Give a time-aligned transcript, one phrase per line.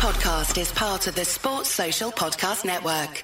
[0.00, 3.22] podcast is part of the Sports Social Podcast Network.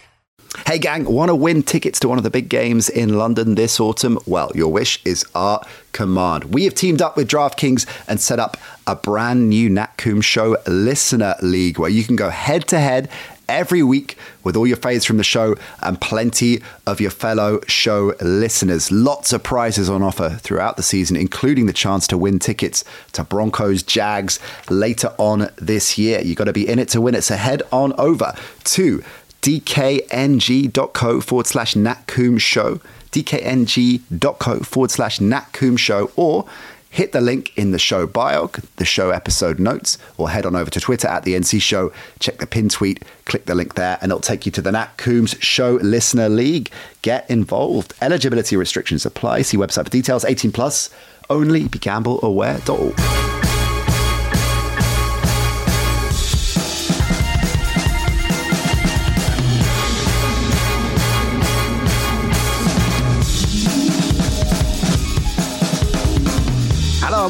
[0.66, 3.80] Hey, gang, want to win tickets to one of the big games in London this
[3.80, 4.18] autumn?
[4.26, 5.62] Well, your wish is our
[5.92, 6.52] command.
[6.52, 11.36] We have teamed up with DraftKings and set up a brand new Nat Show Listener
[11.40, 13.08] League where you can go head to head
[13.48, 18.14] every week with all your faves from the show and plenty of your fellow show
[18.20, 18.90] listeners.
[18.90, 23.24] Lots of prizes on offer throughout the season, including the chance to win tickets to
[23.24, 24.38] Broncos Jags
[24.70, 26.20] later on this year.
[26.20, 27.22] You've got to be in it to win it.
[27.22, 28.34] So head on over
[28.64, 29.04] to
[29.42, 32.80] dkng.co forward slash Nat Show,
[33.12, 36.46] dkng.co forward slash Nat Show, or
[36.90, 40.70] hit the link in the show bio, the show episode notes, or head on over
[40.70, 44.10] to Twitter at the NC Show, check the pin tweet, click the link there, and
[44.10, 46.70] it'll take you to the Nat Coombs Show Listener League.
[47.02, 47.94] Get involved.
[48.00, 49.42] Eligibility restrictions apply.
[49.42, 50.24] See website for details.
[50.24, 50.90] 18 plus.
[51.28, 53.35] Only begambleaware.org.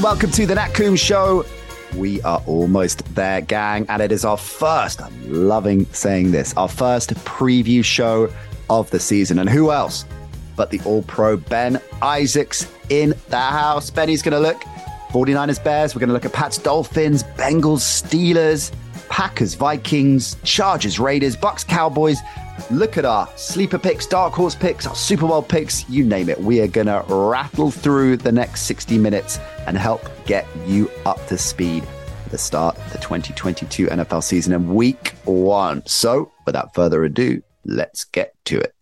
[0.07, 1.45] welcome to the Nat Coombs Show.
[1.97, 6.69] We are almost there, gang, and it is our first, I'm loving saying this, our
[6.69, 8.33] first preview show
[8.71, 9.41] of the season.
[9.41, 10.05] And who else
[10.55, 13.91] but the All Pro Ben Isaacs in the house?
[13.91, 14.63] Benny's going to look
[15.11, 18.71] 49ers Bears, we're going to look at Pats Dolphins, Bengals Steelers,
[19.09, 22.19] Packers Vikings, Chargers Raiders, Bucs Cowboys.
[22.71, 26.41] Look at our sleeper picks, dark horse picks, our Super Bowl picks, you name it.
[26.41, 31.25] We are going to rattle through the next 60 minutes and help get you up
[31.29, 31.85] to speed
[32.25, 35.83] for the start of the 2022 NFL season and week one.
[35.87, 38.76] So, without further ado, let's get to it.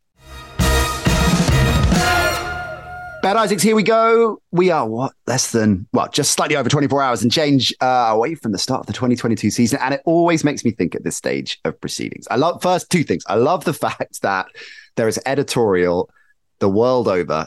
[3.24, 4.42] Ben Isaacs, here we go.
[4.52, 8.34] We are what less than well, just slightly over 24 hours and change uh, away
[8.34, 11.16] from the start of the 2022 season, and it always makes me think at this
[11.16, 12.28] stage of proceedings.
[12.30, 13.24] I love first two things.
[13.26, 14.48] I love the fact that
[14.96, 16.10] there is editorial
[16.58, 17.46] the world over,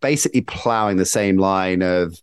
[0.00, 2.16] basically plowing the same line of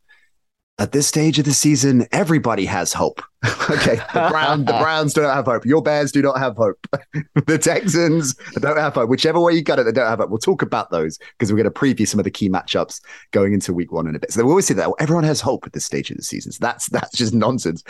[0.79, 3.21] at this stage of the season, everybody has hope.
[3.69, 5.65] okay, the, Brown, the Browns don't have hope.
[5.65, 6.77] Your Bears do not have hope.
[7.45, 9.09] the Texans don't have hope.
[9.09, 10.29] Whichever way you got it, they don't have hope.
[10.29, 12.99] We'll talk about those because we're going to preview some of the key matchups
[13.31, 14.31] going into Week One in a bit.
[14.31, 16.51] So we always say that everyone has hope at this stage of the season.
[16.51, 17.83] So that's that's just nonsense.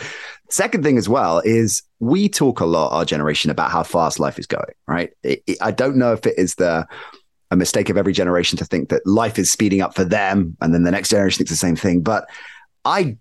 [0.50, 4.38] Second thing as well is we talk a lot, our generation, about how fast life
[4.38, 4.74] is going.
[4.86, 5.12] Right?
[5.22, 6.86] It, it, I don't know if it is the
[7.50, 10.72] a mistake of every generation to think that life is speeding up for them, and
[10.72, 12.26] then the next generation thinks the same thing, but
[12.84, 13.16] I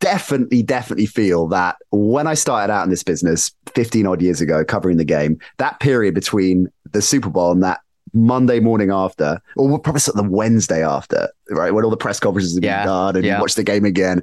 [0.00, 4.64] definitely, definitely feel that when I started out in this business 15 odd years ago,
[4.64, 7.80] covering the game, that period between the Super Bowl and that
[8.12, 12.20] Monday morning after, or probably sort of the Wednesday after, right, when all the press
[12.20, 13.36] conferences have Yeah, been done and yeah.
[13.36, 14.22] you watch the game again,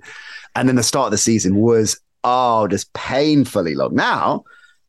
[0.56, 3.96] and then the start of the season was oh, just painfully long.
[3.96, 4.44] Now,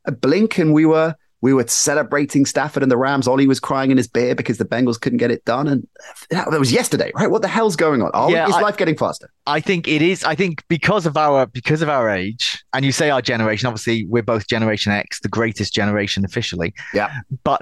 [0.04, 3.28] a blink and we were we were celebrating Stafford and the Rams.
[3.28, 5.86] Ollie was crying in his beer because the Bengals couldn't get it done, and
[6.30, 7.30] that was yesterday, right?
[7.30, 8.10] What the hell's going on?
[8.14, 9.28] Oh, Yeah, is I- life getting faster?
[9.46, 10.24] I think it is.
[10.24, 13.66] I think because of our because of our age, and you say our generation.
[13.66, 16.72] Obviously, we're both Generation X, the greatest generation officially.
[16.94, 17.12] Yeah.
[17.44, 17.60] But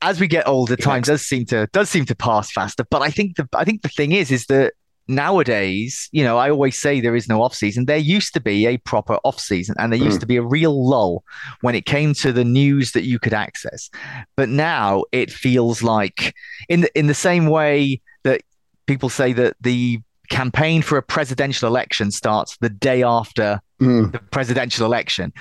[0.00, 2.84] as we get older, time does seem to does seem to pass faster.
[2.90, 4.72] But I think the I think the thing is is that
[5.08, 7.84] nowadays, you know, I always say there is no off season.
[7.86, 10.20] There used to be a proper off season, and there used Mm.
[10.20, 11.24] to be a real lull
[11.60, 13.90] when it came to the news that you could access.
[14.36, 16.34] But now it feels like
[16.68, 18.42] in the in the same way that
[18.86, 24.12] people say that the campaign for a presidential election starts the day after Mm.
[24.12, 25.32] the presidential election.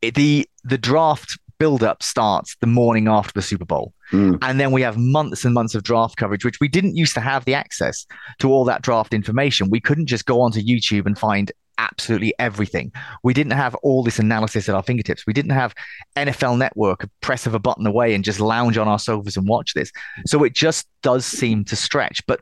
[0.00, 3.92] It- the the draft build-up starts the morning after the Super Bowl.
[4.12, 4.38] Mm.
[4.42, 7.20] And then we have months and months of draft coverage, which we didn't used to
[7.20, 8.06] have the access
[8.38, 9.70] to all that draft information.
[9.70, 12.92] We couldn't just go onto YouTube and find absolutely everything.
[13.22, 15.26] We didn't have all this analysis at our fingertips.
[15.26, 15.74] We didn't have
[16.16, 19.74] NFL Network, press of a button away and just lounge on our sofas and watch
[19.74, 19.90] this.
[20.26, 22.24] So it just does seem to stretch.
[22.26, 22.40] But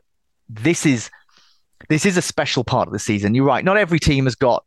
[0.49, 1.09] this is
[1.89, 3.33] this is a special part of the season.
[3.33, 3.65] You're right.
[3.65, 4.63] Not every team has got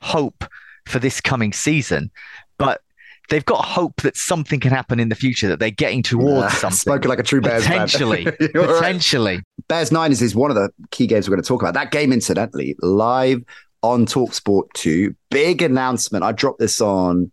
[0.00, 0.44] hope
[0.86, 2.10] for this coming season,
[2.58, 2.80] but
[3.28, 6.56] they've got hope that something can happen in the future, that they're getting towards Ah,
[6.56, 6.76] something.
[6.76, 7.86] Spoken like a true Bears fan.
[7.88, 8.26] Potentially.
[8.54, 9.40] Right.
[9.68, 11.74] Bears Niners is one of the key games we're going to talk about.
[11.74, 13.42] That game, incidentally, live
[13.82, 15.14] on Talksport 2.
[15.30, 16.24] Big announcement.
[16.24, 17.32] I dropped this on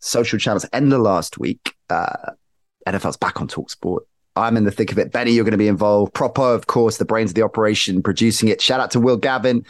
[0.00, 1.74] social channels end of last week.
[1.90, 2.32] Uh,
[2.88, 4.00] NFL's back on Talksport.
[4.36, 5.12] I'm in the thick of it.
[5.12, 6.12] Benny, you're going to be involved.
[6.14, 8.60] Propo, of course, the brains of the operation, producing it.
[8.60, 9.64] Shout out to Will Gavin.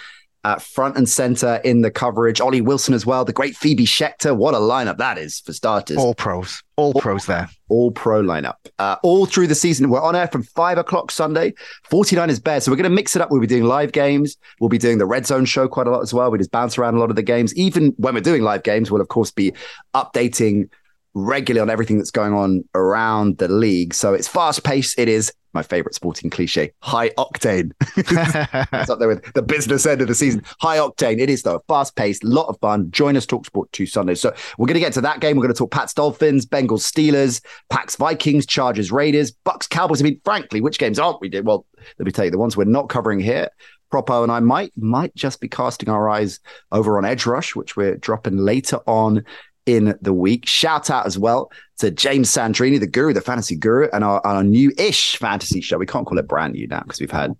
[0.46, 2.40] Uh, front and center in the coverage.
[2.40, 3.24] Ollie Wilson as well.
[3.24, 4.36] The great Phoebe Schechter.
[4.36, 5.96] What a lineup that is for starters.
[5.96, 6.62] All pros.
[6.76, 7.50] All, all pros there.
[7.68, 8.54] All pro lineup.
[8.78, 9.90] Uh, all through the season.
[9.90, 11.52] We're on air from five o'clock Sunday.
[11.90, 12.62] 49ers Bears.
[12.62, 13.32] So we're going to mix it up.
[13.32, 14.36] We'll be doing live games.
[14.60, 16.30] We'll be doing the red zone show quite a lot as well.
[16.30, 17.52] We just bounce around a lot of the games.
[17.56, 19.52] Even when we're doing live games, we'll of course be
[19.94, 20.68] updating
[21.16, 23.94] regularly on everything that's going on around the league.
[23.94, 24.98] So it's fast paced.
[24.98, 27.72] It is my favorite sporting cliche, high octane.
[27.96, 30.42] it's up there with the business end of the season.
[30.60, 31.18] High octane.
[31.18, 32.90] It is though, fast paced, lot of fun.
[32.90, 34.20] Join us, Talk Sport two Sundays.
[34.20, 35.38] So we're going to get to that game.
[35.38, 40.02] We're going to talk Pats Dolphins, Bengals Steelers, Packs Vikings, Chargers Raiders, Bucs Cowboys.
[40.02, 41.30] I mean, frankly, which games aren't we?
[41.30, 41.64] Did well.
[41.98, 43.48] Let me tell you, the ones we're not covering here.
[43.90, 46.40] Propo and I might might just be casting our eyes
[46.72, 49.24] over on Edge Rush, which we're dropping later on
[49.66, 50.48] in the week.
[50.48, 54.42] Shout out as well to James Sandrini, the guru, the fantasy guru, and our, our
[54.42, 55.76] new ish fantasy show.
[55.76, 57.34] We can't call it brand new now because we've had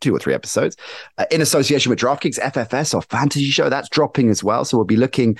[0.00, 0.76] two or three episodes
[1.18, 3.68] uh, in association with DraftKings FFS, our fantasy show.
[3.68, 4.64] That's dropping as well.
[4.64, 5.38] So we'll be looking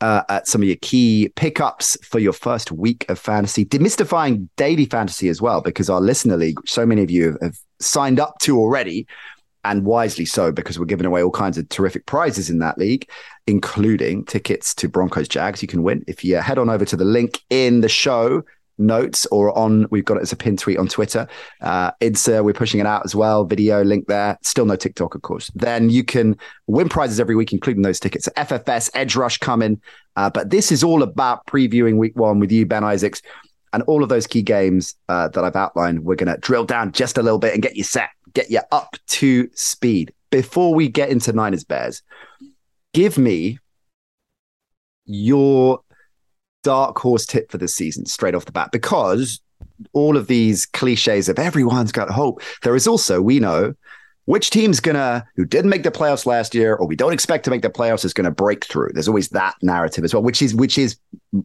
[0.00, 4.86] uh, at some of your key pickups for your first week of fantasy, demystifying daily
[4.86, 8.38] fantasy as well, because our listener league, so many of you have, have signed up
[8.40, 9.06] to already
[9.68, 13.08] and wisely so because we're giving away all kinds of terrific prizes in that league,
[13.46, 15.60] including tickets to Broncos Jags.
[15.60, 18.42] You can win if you head on over to the link in the show
[18.80, 21.26] notes or on we've got it as a pin tweet on twitter.
[21.60, 23.44] Uh we're pushing it out as well.
[23.44, 24.38] Video link there.
[24.42, 25.50] Still no tiktok of course.
[25.54, 26.36] Then you can
[26.66, 28.28] win prizes every week including those tickets.
[28.36, 29.80] Ffs edge rush coming.
[30.16, 33.20] Uh, but this is all about previewing week one with you ben isaacs
[33.72, 36.04] and all of those key games uh, that i've outlined.
[36.04, 38.60] We're going to drill down just a little bit and get you set get you
[38.70, 40.12] up to speed.
[40.30, 42.02] Before we get into Niners Bears,
[42.94, 43.58] give me
[45.06, 45.80] your
[46.62, 49.40] dark horse tip for the season straight off the bat because
[49.92, 52.40] all of these cliches of everyone's got hope.
[52.62, 53.74] There is also, we know,
[54.26, 57.50] which team's gonna who didn't make the playoffs last year or we don't expect to
[57.50, 58.90] make the playoffs is gonna break through.
[58.92, 60.96] There's always that narrative as well, which is which is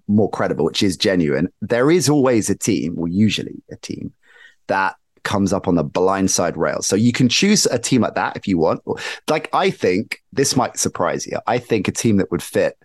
[0.07, 1.47] more credible, which is genuine.
[1.61, 4.13] There is always a team, or usually a team,
[4.67, 6.87] that comes up on the blindside rails.
[6.87, 8.81] So you can choose a team like that if you want.
[9.29, 11.39] Like I think this might surprise you.
[11.47, 12.77] I think a team that would fit.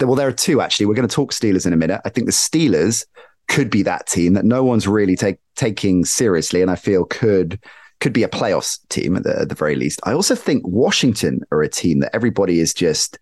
[0.00, 0.86] Well, there are two actually.
[0.86, 2.00] We're going to talk Steelers in a minute.
[2.04, 3.04] I think the Steelers
[3.48, 7.60] could be that team that no one's really take, taking seriously, and I feel could
[8.00, 10.00] could be a playoffs team at the, at the very least.
[10.04, 13.18] I also think Washington are a team that everybody is just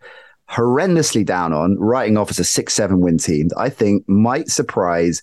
[0.51, 3.49] horrendously down on, writing off as a six seven win team.
[3.49, 5.23] That I think might surprise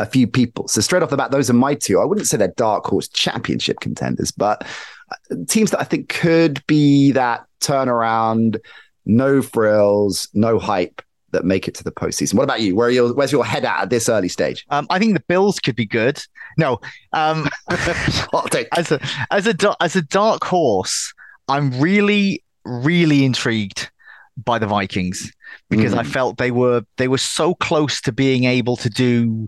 [0.00, 0.66] a few people.
[0.68, 2.00] So straight off the bat, those are my two.
[2.00, 4.66] I wouldn't say they're dark horse championship contenders, but
[5.10, 8.58] uh, teams that I think could be that turnaround,
[9.04, 11.02] no frills, no hype
[11.32, 12.34] that make it to the postseason.
[12.34, 12.74] What about you?
[12.74, 14.64] Where your where's your head at at this early stage?
[14.70, 16.20] Um, I think the Bills could be good.
[16.58, 16.80] No,
[17.12, 19.00] um, as a
[19.30, 21.12] as a as a dark horse,
[21.46, 23.90] I'm really really intrigued
[24.36, 25.30] by the Vikings
[25.68, 25.98] because mm.
[25.98, 29.46] I felt they were they were so close to being able to do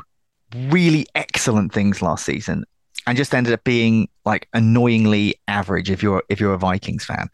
[0.54, 2.64] really excellent things last season
[3.06, 7.28] and just ended up being like annoyingly average if you're if you're a Vikings fan.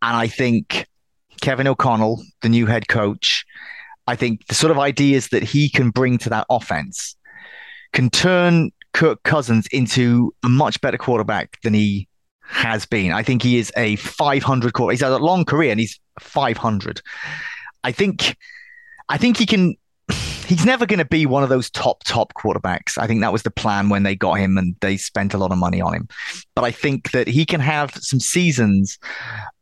[0.00, 0.86] And I think
[1.40, 3.44] Kevin O'Connell, the new head coach,
[4.06, 7.16] I think the sort of ideas that he can bring to that offense
[7.92, 12.08] can turn Kirk Cousins into a much better quarterback than he
[12.42, 13.12] has been.
[13.12, 14.92] I think he is a 500 quarter.
[14.92, 17.00] He's had a long career and he's 500.
[17.84, 18.36] I think
[19.08, 19.76] I think he can
[20.52, 22.98] he's never going to be one of those top top quarterbacks.
[22.98, 25.50] I think that was the plan when they got him and they spent a lot
[25.50, 26.08] of money on him.
[26.54, 28.98] But I think that he can have some seasons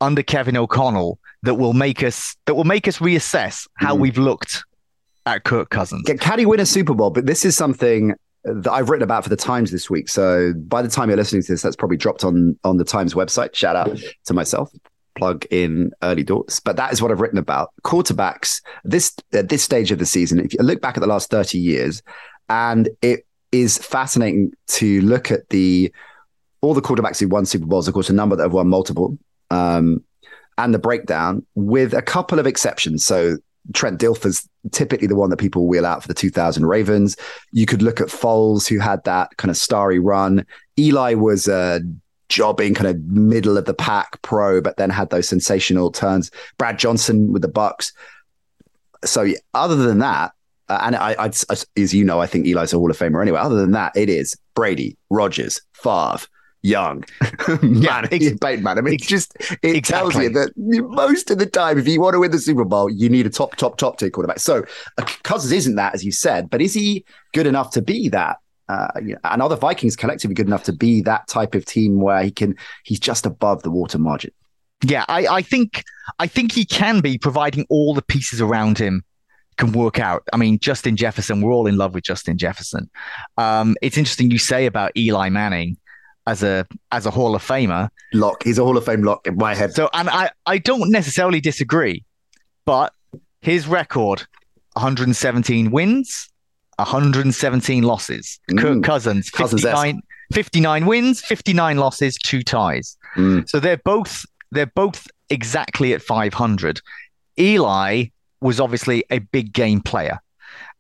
[0.01, 4.01] under Kevin O'Connell that will make us that will make us reassess how mm.
[4.01, 4.65] we've looked
[5.27, 6.11] at Kirk Cousins.
[6.21, 7.11] Can he win a Super Bowl?
[7.11, 10.09] But this is something that I've written about for the Times this week.
[10.09, 13.15] So by the time you're listening to this, that's probably dropped on on the Times
[13.15, 13.55] website.
[13.55, 14.73] Shout out to myself
[15.21, 16.61] plug in early doors.
[16.61, 17.71] But that is what I've written about.
[17.83, 21.31] Quarterbacks, this at this stage of the season, if you look back at the last
[21.31, 22.03] 30 years,
[22.49, 25.93] and it is fascinating to look at the
[26.63, 29.19] all the quarterbacks who won Super Bowls, of course, a number that have won multiple,
[29.51, 30.05] um,
[30.59, 33.05] and the breakdown with a couple of exceptions.
[33.05, 33.39] So
[33.73, 37.17] Trent Dilfer's typically the one that people wheel out for the 2000 Ravens.
[37.53, 40.45] You could look at Foles, who had that kind of starry run.
[40.79, 41.81] Eli was a
[42.31, 46.31] jobbing kind of middle of the pack pro, but then had those sensational turns.
[46.57, 47.93] Brad Johnson with the Bucs.
[49.05, 50.33] So yeah, other than that,
[50.69, 51.27] uh, and I, I,
[51.77, 53.41] as you know, I think Eli's a Hall of Famer anyway.
[53.41, 56.27] Other than that, it is Brady, Rodgers, Favre,
[56.63, 57.05] Young,
[57.63, 58.77] man, yeah, ex- man.
[58.77, 59.81] I mean, it just it exactly.
[59.81, 62.91] tells you that most of the time, if you want to win the Super Bowl,
[62.91, 64.41] you need a top, top, top tier quarterback.
[64.41, 64.65] So
[64.99, 68.37] uh, Cousins isn't that, as you said, but is he good enough to be that?
[68.71, 71.65] Uh, you know, and are the Vikings collectively good enough to be that type of
[71.65, 74.31] team where he can he's just above the water margin?
[74.85, 75.83] Yeah, I, I think
[76.19, 79.03] I think he can be providing all the pieces around him
[79.57, 80.23] can work out.
[80.33, 82.89] I mean, Justin Jefferson, we're all in love with Justin Jefferson.
[83.37, 85.77] Um, it's interesting you say about Eli Manning
[86.27, 87.89] as a as a Hall of Famer.
[88.13, 88.45] Lock.
[88.45, 89.75] He's a Hall of Fame lock in my head.
[89.75, 92.05] So, and I I don't necessarily disagree,
[92.65, 92.95] but
[93.43, 94.27] his record:
[94.75, 96.30] 117 wins,
[96.81, 98.39] 117 losses.
[98.51, 98.59] Mm.
[98.59, 100.01] Kirk Cousins, 59,
[100.33, 102.97] 59 wins, 59 losses, two ties.
[103.17, 103.49] Mm.
[103.49, 106.81] So they're both they're both exactly at 500.
[107.39, 108.07] Eli
[108.41, 110.19] was obviously a big game player.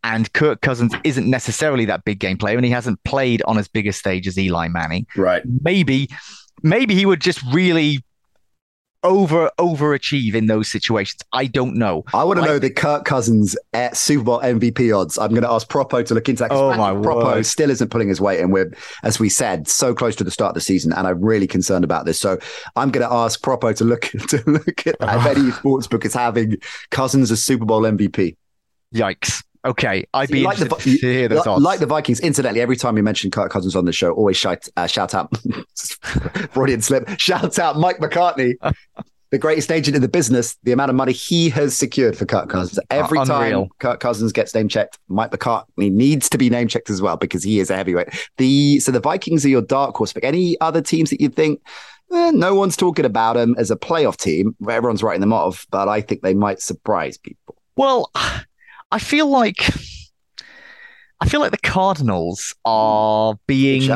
[0.02, 3.68] And Kirk Cousins isn't necessarily that big game player, and he hasn't played on as
[3.68, 5.06] big a stage as Eli Manning.
[5.14, 5.42] Right.
[5.62, 6.08] Maybe,
[6.62, 8.02] maybe he would just really
[9.02, 11.20] over overachieve in those situations.
[11.32, 12.04] I don't know.
[12.12, 15.16] I want to Like- know the Kirk Cousins uh, Super Bowl MVP odds.
[15.18, 16.52] I'm going to ask Propo to look into that.
[16.52, 17.46] Oh, my Propo word.
[17.46, 20.50] still isn't pulling his weight, and we're, as we said, so close to the start
[20.50, 22.20] of the season, and I'm really concerned about this.
[22.20, 22.38] So
[22.76, 26.56] I'm going to ask Propo to look to look at if any sportsbook is having
[26.90, 28.36] Cousins as Super Bowl MVP.
[28.94, 29.42] Yikes.
[29.64, 31.62] Okay, I'd be Like the interested Vi- to hear those Like, odds.
[31.62, 34.66] like the Vikings, incidentally, every time you mention Kirk Cousins on the show, always shout,
[34.76, 35.30] uh, shout out,
[36.52, 38.54] Freudian slip, shout out Mike McCartney,
[39.30, 42.48] the greatest agent in the business, the amount of money he has secured for Kirk
[42.48, 42.80] Cousins.
[42.90, 43.68] Every time unreal.
[43.78, 47.42] Kirk Cousins gets name checked, Mike McCartney needs to be name checked as well because
[47.42, 48.08] he is a heavyweight.
[48.38, 50.24] The So the Vikings are your dark horse pick.
[50.24, 51.60] Any other teams that you think,
[52.12, 55.66] eh, no one's talking about them as a playoff team, where everyone's writing them off,
[55.70, 57.56] but I think they might surprise people.
[57.76, 58.10] Well,
[58.90, 59.70] I feel like
[61.20, 63.90] I feel like the Cardinals are being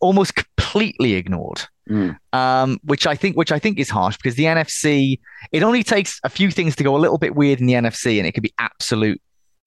[0.00, 1.62] almost completely ignored.
[1.90, 2.16] Mm.
[2.32, 5.18] Um, which I think, which I think is harsh because the NFC.
[5.52, 8.16] It only takes a few things to go a little bit weird in the NFC,
[8.18, 9.20] and it could be absolute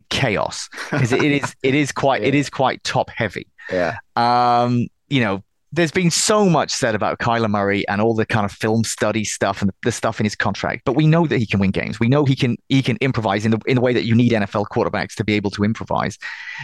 [0.10, 2.40] chaos because it is it is quite it Yeah.
[2.40, 3.48] is quite top heavy.
[3.72, 3.98] Yeah.
[4.16, 8.46] Um, you know, there's been so much said about Kyler Murray and all the kind
[8.46, 11.46] of film study stuff and the stuff in his contract, but we know that he
[11.46, 12.00] can win games.
[12.00, 14.32] We know he can he can improvise in the in the way that you need
[14.32, 16.18] NFL quarterbacks to be able to improvise.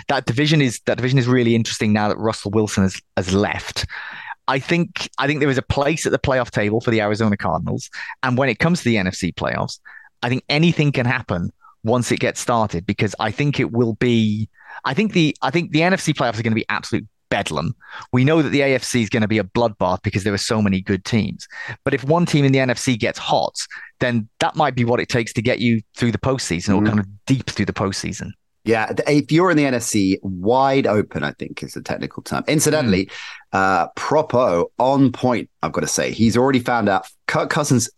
[0.07, 3.86] That division is that division is really interesting now that Russell Wilson has has left.
[4.48, 7.36] I think I think there is a place at the playoff table for the Arizona
[7.36, 7.89] Cardinals,
[8.24, 9.79] and when it comes to the NFC playoffs,
[10.22, 11.51] I think anything can happen
[11.83, 14.50] once it gets started because I think it will be.
[14.86, 17.75] I think the I think the NFC playoffs are going to be absolute bedlam.
[18.11, 20.61] We know that the AFC is going to be a bloodbath because there are so
[20.61, 21.47] many good teams.
[21.83, 23.55] But if one team in the NFC gets hot,
[23.99, 26.87] then that might be what it takes to get you through the postseason or Mhm.
[26.87, 28.29] kind of deep through the postseason.
[28.65, 32.43] Yeah, if you're in the NFC, wide open, I think is the technical term.
[32.47, 33.09] Incidentally,
[33.51, 33.57] Hmm.
[33.57, 35.49] uh, Propo on point.
[35.61, 37.89] I've got to say, he's already found out Kirk Cousins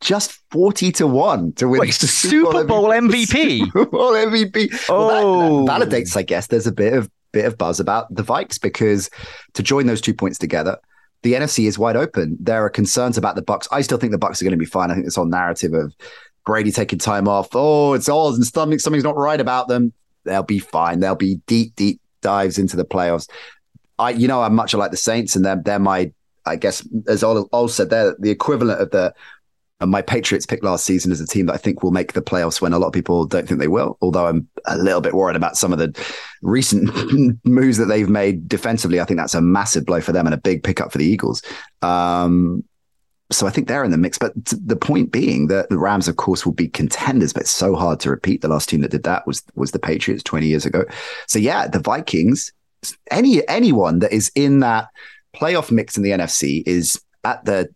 [0.00, 3.60] just forty to one to win Wait, the Super Bowl MVP.
[3.64, 4.68] Super Bowl MVP.
[4.88, 5.66] Well, that- Oh.
[5.66, 6.46] that, validates, I guess.
[6.48, 9.10] There's a bit of bit of buzz about the Vikes because
[9.52, 10.78] to join those two points together.
[11.22, 12.36] The NFC is wide open.
[12.38, 13.66] There are concerns about the Bucs.
[13.70, 14.90] I still think the Bucs are going to be fine.
[14.90, 15.94] I think this whole narrative of
[16.44, 17.48] Brady taking time off.
[17.54, 19.92] Oh, it's all and something something's not right about them.
[20.24, 21.00] They'll be fine.
[21.00, 23.28] They'll be deep, deep dives into the playoffs.
[23.98, 26.12] I, you know, I'm much like the Saints, and they're they're my,
[26.44, 29.14] I guess, as Ol said, they're the equivalent of the
[29.80, 32.22] of my Patriots pick last season as a team that I think will make the
[32.22, 33.98] playoffs when a lot of people don't think they will.
[34.00, 35.94] Although I'm a little bit worried about some of the
[36.42, 36.90] recent
[37.44, 39.00] moves that they've made defensively.
[39.00, 41.42] I think that's a massive blow for them and a big pickup for the Eagles.
[41.82, 42.64] Um,
[43.32, 44.16] so I think they're in the mix.
[44.16, 47.74] But the point being that the Rams, of course, will be contenders, but it's so
[47.74, 48.42] hard to repeat.
[48.42, 50.84] The last team that did that was was the Patriots 20 years ago.
[51.26, 52.52] So yeah, the Vikings,
[53.10, 54.88] any anyone that is in that
[55.34, 57.68] playoff mix in the NFC is at the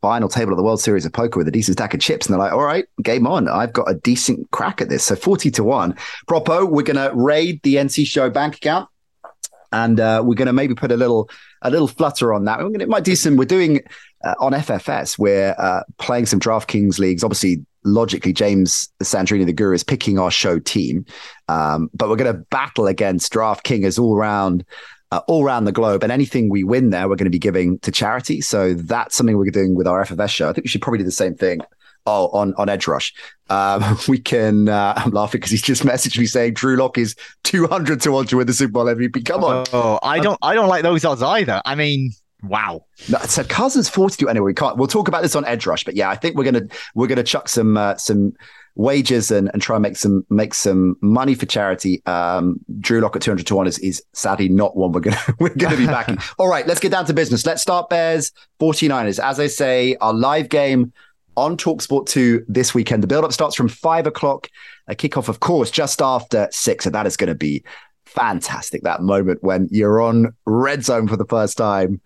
[0.00, 2.32] final table of the World Series of Poker with a decent stack of chips, and
[2.32, 3.48] they're like, "All right, game on!
[3.48, 5.94] I've got a decent crack at this." So forty to one.
[6.28, 8.88] Propo, we're gonna raid the NC Show bank account,
[9.72, 11.28] and uh, we're gonna maybe put a little
[11.62, 12.58] a little flutter on that.
[12.58, 13.36] Gonna, it might do some.
[13.36, 13.80] We're doing
[14.24, 15.18] uh, on FFS.
[15.18, 17.24] We're uh, playing some DraftKings leagues.
[17.24, 21.04] Obviously, logically, James Sandrini, the guru, is picking our show team,
[21.48, 24.64] um, but we're going to battle against DraftKings all around.
[25.12, 27.78] Uh, all around the globe, and anything we win there, we're going to be giving
[27.80, 28.40] to charity.
[28.40, 30.48] So that's something we're doing with our FFS show.
[30.48, 31.60] I think we should probably do the same thing.
[32.06, 33.12] Oh, on on Edge Rush,
[33.50, 34.70] um, we can.
[34.70, 37.14] Uh, I'm laughing because he's just messaged me saying Drew Lock is
[37.44, 39.26] 200 to one to win the Super Bowl MVP.
[39.26, 41.60] Come on, Oh, I don't I don't like those odds either.
[41.66, 42.86] I mean, wow.
[43.10, 44.46] No, so Cousins 42 anyway.
[44.46, 44.78] We can't.
[44.78, 47.22] We'll talk about this on Edge Rush, but yeah, I think we're gonna we're gonna
[47.22, 48.32] chuck some uh, some
[48.74, 52.02] wages and, and try and make some make some money for charity.
[52.06, 55.54] Um, Drew Lock at 200 to one is, is sadly not one we're gonna we're
[55.54, 56.18] gonna be backing.
[56.38, 57.46] All right, let's get down to business.
[57.46, 59.22] Let's start Bears 49ers.
[59.22, 60.92] As I say, our live game
[61.36, 63.02] on Talksport 2 this weekend.
[63.02, 64.48] The build up starts from five o'clock.
[64.88, 66.84] A kickoff, of course, just after six.
[66.84, 67.64] And that is going to be
[68.04, 68.82] fantastic.
[68.82, 72.00] That moment when you're on red zone for the first time.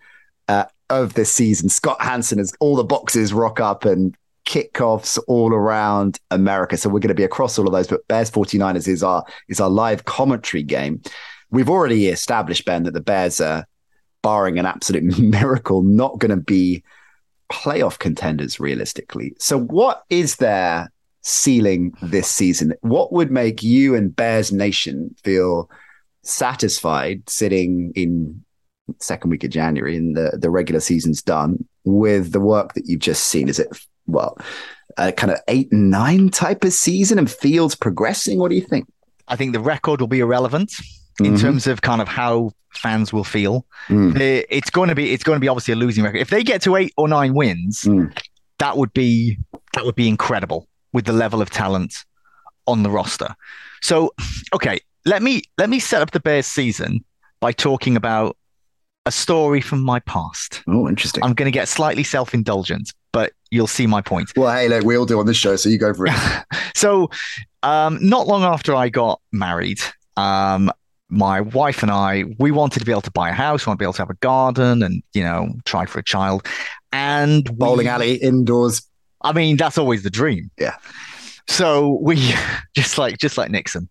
[0.47, 1.69] Uh, of this season.
[1.69, 4.15] Scott Hanson has all the boxes rock up and
[4.47, 6.77] kickoffs all around America.
[6.77, 7.87] So we're going to be across all of those.
[7.87, 11.01] But Bears 49ers is our is our live commentary game.
[11.51, 13.67] We've already established, Ben, that the Bears are,
[14.23, 16.83] barring an absolute miracle, not going to be
[17.51, 19.33] playoff contenders realistically.
[19.37, 22.73] So what is their ceiling this season?
[22.81, 25.69] What would make you and Bears Nation feel
[26.23, 28.43] satisfied sitting in
[28.99, 32.99] second week of January and the, the regular season's done with the work that you've
[32.99, 33.47] just seen?
[33.47, 33.69] Is it
[34.07, 34.37] well,
[34.97, 38.39] kind of eight and nine type of season and Fields progressing?
[38.39, 38.87] What do you think?
[39.27, 40.73] I think the record will be irrelevant
[41.19, 41.35] in mm-hmm.
[41.35, 43.65] terms of kind of how fans will feel.
[43.87, 44.45] Mm.
[44.49, 46.19] It's going to be it's going to be obviously a losing record.
[46.19, 48.15] If they get to eight or nine wins, mm.
[48.59, 49.37] that would be
[49.73, 52.05] that would be incredible with the level of talent
[52.65, 53.35] on the roster.
[53.81, 54.13] So,
[54.53, 57.03] okay, let me let me set up the Bears season
[57.39, 58.37] by talking about
[59.05, 60.63] a story from my past.
[60.67, 61.23] Oh, interesting.
[61.23, 64.31] I'm going to get slightly self-indulgent, but you'll see my point.
[64.35, 66.13] Well, hey, look, we all do on this show, so you go for it.
[66.75, 67.09] so,
[67.63, 69.79] um, not long after I got married,
[70.15, 70.71] um,
[71.09, 73.79] my wife and I, we wanted to be able to buy a house, we want
[73.79, 76.45] to be able to have a garden and, you know, try for a child.
[76.91, 78.81] And bowling we, alley indoors.
[79.21, 80.51] I mean, that's always the dream.
[80.57, 80.75] Yeah.
[81.47, 82.33] So we
[82.75, 83.89] just like just like Nixon.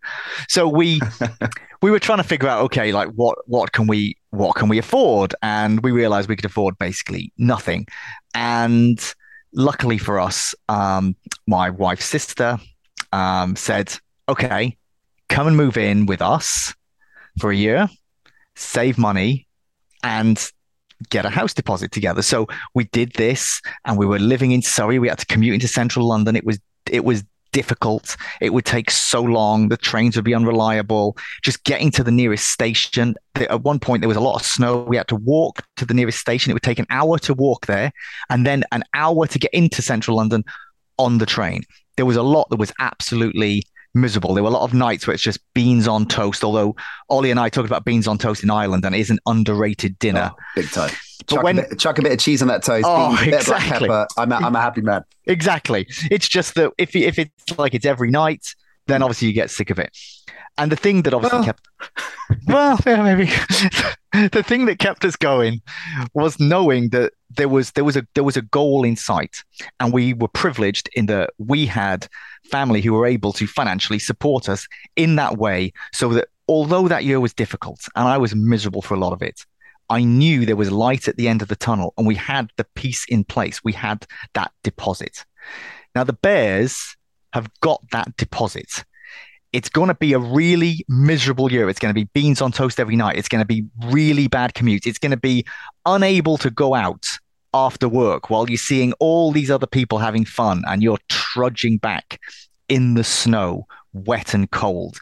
[0.48, 1.00] So we
[1.82, 4.78] we were trying to figure out, okay, like what what can we what can we
[4.78, 5.34] afford?
[5.42, 7.86] And we realized we could afford basically nothing.
[8.34, 9.00] And
[9.52, 11.16] luckily for us, um,
[11.46, 12.58] my wife's sister
[13.12, 13.94] um, said,
[14.28, 14.76] okay,
[15.28, 16.74] come and move in with us
[17.40, 17.88] for a year,
[18.54, 19.46] save money,
[20.02, 20.50] and
[21.10, 22.22] get a house deposit together.
[22.22, 24.98] So we did this and we were living in Surrey.
[24.98, 26.36] We had to commute into central London.
[26.36, 26.58] It was
[26.90, 27.24] it was
[27.56, 28.18] difficult.
[28.42, 29.70] It would take so long.
[29.70, 31.16] The trains would be unreliable.
[31.42, 33.14] Just getting to the nearest station.
[33.34, 34.82] At one point, there was a lot of snow.
[34.82, 36.50] We had to walk to the nearest station.
[36.50, 37.92] It would take an hour to walk there
[38.28, 40.44] and then an hour to get into central London
[40.98, 41.62] on the train.
[41.96, 43.64] There was a lot that was absolutely
[43.96, 44.34] miserable.
[44.34, 46.44] There were a lot of nights where it's just beans on toast.
[46.44, 46.76] Although
[47.08, 49.98] Ollie and I talked about beans on toast in Ireland, and it is an underrated
[49.98, 50.30] dinner.
[50.32, 50.90] Oh, big time.
[51.18, 53.34] But chuck when a bit, chuck a bit of cheese on that toast, oh, beans,
[53.34, 53.88] exactly.
[53.88, 55.02] Pepper, I'm a, I'm a happy man.
[55.24, 55.88] Exactly.
[56.10, 58.54] It's just that if if it's like it's every night,
[58.86, 59.96] then obviously you get sick of it.
[60.58, 61.68] And the thing that obviously well, kept,
[62.46, 63.26] well, yeah, maybe
[64.28, 65.60] the thing that kept us going
[66.14, 69.44] was knowing that there was there was a there was a goal in sight,
[69.80, 72.08] and we were privileged in that we had
[72.44, 77.04] family who were able to financially support us in that way, so that although that
[77.04, 79.44] year was difficult and I was miserable for a lot of it,
[79.90, 82.66] I knew there was light at the end of the tunnel, and we had the
[82.74, 83.62] piece in place.
[83.62, 85.24] We had that deposit.
[85.94, 86.95] Now the Bears
[87.36, 88.84] have got that deposit
[89.52, 91.70] it's going to be a really miserable year.
[91.70, 93.16] It's going to be beans on toast every night.
[93.16, 94.86] It's going to be really bad commute.
[94.86, 95.46] It's going to be
[95.86, 97.06] unable to go out
[97.54, 102.20] after work while you're seeing all these other people having fun and you're trudging back
[102.68, 104.98] in the snow, wet and cold.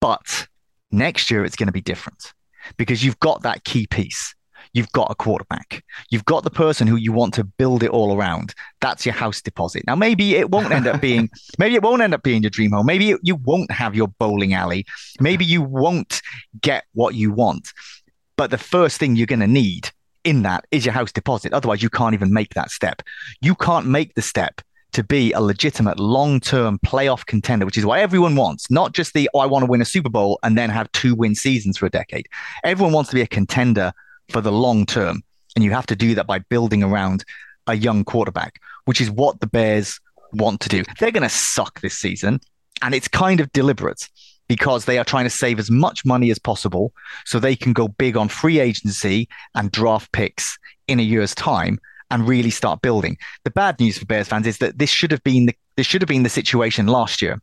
[0.00, 0.48] But
[0.90, 2.34] next year, it's going to be different
[2.76, 4.34] because you've got that key piece
[4.72, 5.84] you've got a quarterback.
[6.10, 8.54] You've got the person who you want to build it all around.
[8.80, 9.84] That's your house deposit.
[9.86, 12.72] Now, maybe it won't end up being, maybe it won't end up being your dream
[12.72, 12.86] home.
[12.86, 14.86] Maybe you won't have your bowling alley.
[15.20, 16.22] Maybe you won't
[16.60, 17.72] get what you want.
[18.36, 19.90] But the first thing you're going to need
[20.24, 21.52] in that is your house deposit.
[21.52, 23.02] Otherwise, you can't even make that step.
[23.40, 24.60] You can't make the step
[24.92, 29.14] to be a legitimate long term playoff contender, which is what everyone wants, not just
[29.14, 31.78] the, oh, I want to win a Super Bowl and then have two win seasons
[31.78, 32.28] for a decade.
[32.62, 33.92] Everyone wants to be a contender
[34.32, 35.22] for the long term.
[35.54, 37.24] And you have to do that by building around
[37.66, 40.00] a young quarterback, which is what the Bears
[40.32, 40.82] want to do.
[40.98, 42.40] They're going to suck this season.
[42.80, 44.08] And it's kind of deliberate
[44.48, 46.92] because they are trying to save as much money as possible
[47.24, 51.78] so they can go big on free agency and draft picks in a year's time
[52.10, 53.16] and really start building.
[53.44, 56.02] The bad news for Bears fans is that this should have been the this should
[56.02, 57.40] have been the situation last year.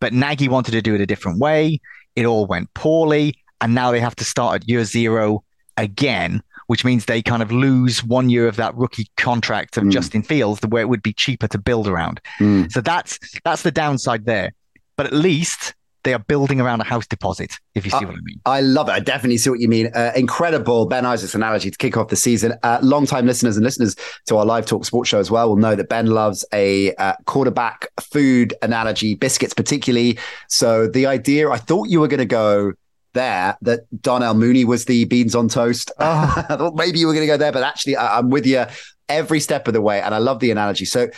[0.00, 1.80] But Nagy wanted to do it a different way.
[2.14, 3.34] It all went poorly.
[3.60, 5.44] And now they have to start at year zero
[5.76, 9.90] again, which means they kind of lose one year of that rookie contract of mm.
[9.90, 12.20] Justin Fields, the where it would be cheaper to build around.
[12.40, 12.70] Mm.
[12.72, 14.52] So that's that's the downside there.
[14.96, 15.74] But at least
[16.06, 18.40] they are building around a house deposit, if you see uh, what I mean.
[18.46, 18.92] I love it.
[18.92, 19.90] I definitely see what you mean.
[19.92, 22.54] Uh, incredible Ben Isaacs' analogy to kick off the season.
[22.62, 25.74] Uh, long-time listeners and listeners to our live talk sports show as well will know
[25.74, 30.16] that Ben loves a uh, quarterback food analogy, biscuits particularly.
[30.48, 32.74] So the idea, I thought you were going to go
[33.16, 35.90] there that Darnell Mooney was the beans on toast.
[35.98, 36.44] Oh.
[36.48, 38.66] I thought maybe you were going to go there, but actually, I, am with you
[39.08, 40.84] every step of the way, and I love the analogy.
[40.84, 41.08] So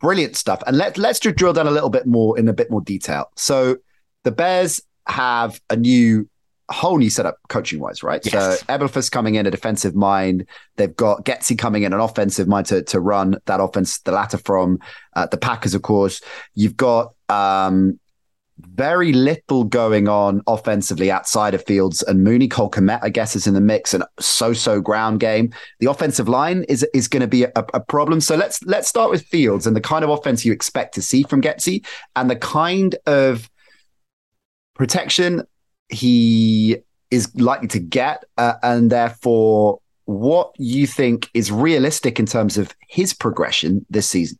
[0.00, 0.62] brilliant stuff.
[0.66, 3.32] And let let's just drill down a little bit more in a bit more detail.
[3.36, 3.78] So
[4.22, 6.28] the Bears have a new
[6.70, 8.20] whole new setup coaching wise, right?
[8.24, 8.60] Yes.
[8.60, 10.46] So Eberflus coming in a defensive mind.
[10.76, 14.38] They've got Getsy coming in an offensive mind to, to run that offense, the latter
[14.38, 14.78] from
[15.16, 16.20] uh, the Packers, of course.
[16.54, 17.98] You've got um,
[18.74, 22.48] very little going on offensively outside of Fields and Mooney.
[22.48, 25.52] Cole Kmet, I guess, is in the mix and so-so ground game.
[25.80, 28.20] The offensive line is is going to be a, a, problem.
[28.20, 31.22] So let's let's start with Fields and the kind of offense you expect to see
[31.22, 31.84] from Getsy
[32.16, 33.48] and the kind of
[34.74, 35.42] protection
[35.88, 36.78] he
[37.10, 42.74] is likely to get, uh, and therefore what you think is realistic in terms of
[42.88, 44.38] his progression this season.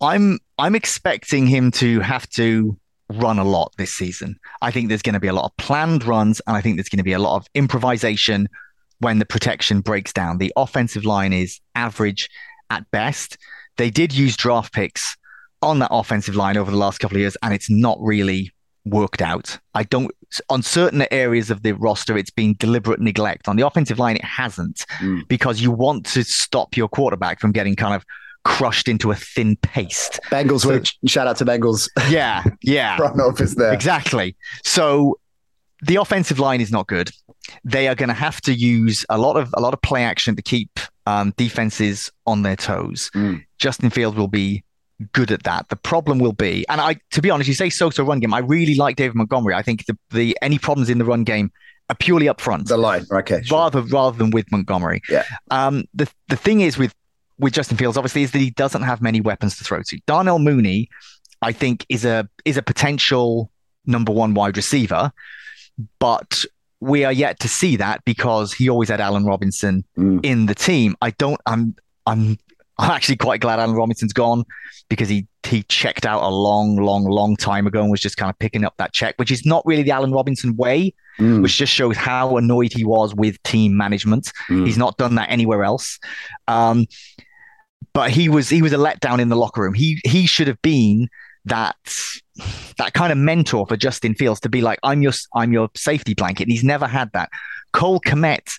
[0.00, 2.78] I'm I'm expecting him to have to
[3.10, 4.38] run a lot this season.
[4.62, 6.88] I think there's going to be a lot of planned runs, and I think there's
[6.88, 8.48] going to be a lot of improvisation
[9.00, 10.38] when the protection breaks down.
[10.38, 12.28] The offensive line is average
[12.70, 13.38] at best.
[13.76, 15.16] They did use draft picks
[15.62, 18.52] on that offensive line over the last couple of years, and it's not really
[18.84, 19.58] worked out.
[19.74, 20.10] I don't
[20.50, 23.48] on certain areas of the roster, it's been deliberate neglect.
[23.48, 25.26] On the offensive line, it hasn't mm.
[25.28, 28.04] because you want to stop your quarterback from getting kind of
[28.48, 30.18] crushed into a thin paste.
[30.30, 31.88] Bengals, so, which shout out to Bengals.
[32.08, 32.96] Yeah, yeah.
[32.98, 33.74] Front office there.
[33.74, 34.34] Exactly.
[34.64, 35.18] So
[35.82, 37.10] the offensive line is not good.
[37.62, 40.34] They are going to have to use a lot of a lot of play action
[40.34, 43.10] to keep um, defenses on their toes.
[43.14, 43.44] Mm.
[43.58, 44.64] Justin Fields will be
[45.12, 45.68] good at that.
[45.68, 48.34] The problem will be, and I, to be honest, you say so-so run game.
[48.34, 49.54] I really like David Montgomery.
[49.54, 51.52] I think the, the any problems in the run game
[51.90, 52.68] are purely up front.
[52.68, 53.58] The line, okay, sure.
[53.58, 55.02] rather rather than with Montgomery.
[55.10, 55.24] Yeah.
[55.50, 55.84] Um.
[55.94, 56.94] The the thing is with
[57.38, 60.00] with Justin Fields, obviously, is that he doesn't have many weapons to throw to.
[60.06, 60.88] Darnell Mooney,
[61.42, 63.50] I think, is a is a potential
[63.86, 65.12] number one wide receiver,
[65.98, 66.44] but
[66.80, 70.24] we are yet to see that because he always had Allen Robinson mm.
[70.24, 70.96] in the team.
[71.00, 71.40] I don't.
[71.46, 71.74] I'm.
[72.06, 72.38] I'm.
[72.80, 74.44] I'm actually quite glad Allen Robinson's gone
[74.88, 78.30] because he he checked out a long, long, long time ago and was just kind
[78.30, 81.42] of picking up that check, which is not really the Allen Robinson way, mm.
[81.42, 84.30] which just shows how annoyed he was with team management.
[84.48, 84.66] Mm.
[84.66, 85.98] He's not done that anywhere else.
[86.46, 86.86] Um,
[87.92, 89.74] but he was he was a letdown in the locker room.
[89.74, 91.08] He he should have been
[91.44, 91.76] that
[92.76, 96.14] that kind of mentor for Justin Fields to be like, I'm your I'm your safety
[96.14, 96.44] blanket.
[96.44, 97.30] And he's never had that.
[97.72, 98.52] Cole Kmet,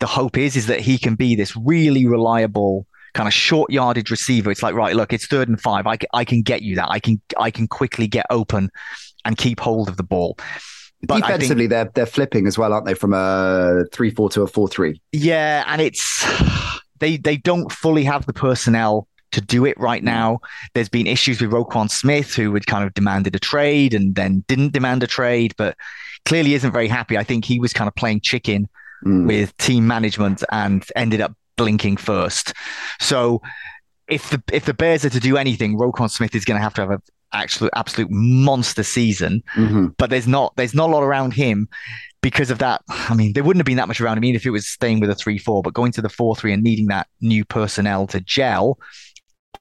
[0.00, 4.10] the hope is is that he can be this really reliable kind of short yardage
[4.10, 4.50] receiver.
[4.50, 5.86] It's like, right, look, it's third and five.
[5.86, 6.88] I, I can get you that.
[6.88, 8.70] I can I can quickly get open
[9.24, 10.36] and keep hold of the ball.
[11.04, 12.94] But Defensively, think, they're they're flipping as well, aren't they?
[12.94, 15.00] From a three four to a four three.
[15.10, 16.24] Yeah, and it's
[17.02, 20.38] they they don't fully have the personnel to do it right now.
[20.74, 24.44] There's been issues with Roquan Smith, who had kind of demanded a trade and then
[24.46, 25.76] didn't demand a trade, but
[26.24, 27.18] clearly isn't very happy.
[27.18, 28.68] I think he was kind of playing chicken
[29.04, 29.26] mm.
[29.26, 32.52] with team management and ended up blinking first.
[33.00, 33.42] So
[34.08, 36.74] if the if the Bears are to do anything, Roquan Smith is going to have
[36.74, 39.42] to have an absolute absolute monster season.
[39.56, 39.86] Mm-hmm.
[39.98, 41.68] But there's not there's not a lot around him
[42.22, 44.46] because of that, I mean, there wouldn't have been that much around him even if
[44.46, 46.86] it was staying with a 3 4, but going to the 4 3 and needing
[46.86, 48.78] that new personnel to gel,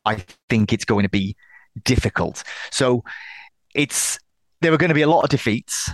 [0.06, 1.36] I think it's going to be
[1.84, 2.44] difficult.
[2.72, 3.04] So
[3.76, 4.20] it's,
[4.62, 5.90] there are going to be a lot of defeats,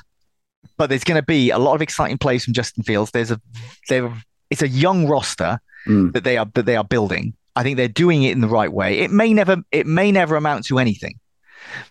[0.77, 3.11] but there's going to be a lot of exciting plays from Justin Fields.
[3.11, 3.41] There's a,
[3.87, 4.13] there,
[4.49, 6.11] it's a young roster mm.
[6.13, 7.33] that they are, that they are building.
[7.55, 8.99] I think they're doing it in the right way.
[8.99, 11.19] It may never, it may never amount to anything,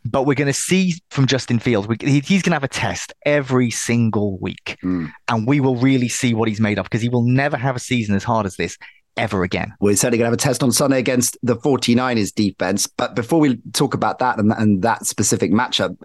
[0.04, 2.68] but we're going to see from Justin Fields, we, he, he's going to have a
[2.68, 4.76] test every single week.
[4.82, 5.10] Mm.
[5.28, 7.80] And we will really see what he's made of because he will never have a
[7.80, 8.78] season as hard as this
[9.16, 9.72] ever again.
[9.80, 12.86] Well, he's certainly going to have a test on Sunday against the 49ers defense.
[12.86, 15.96] But before we talk about that and, and that specific matchup,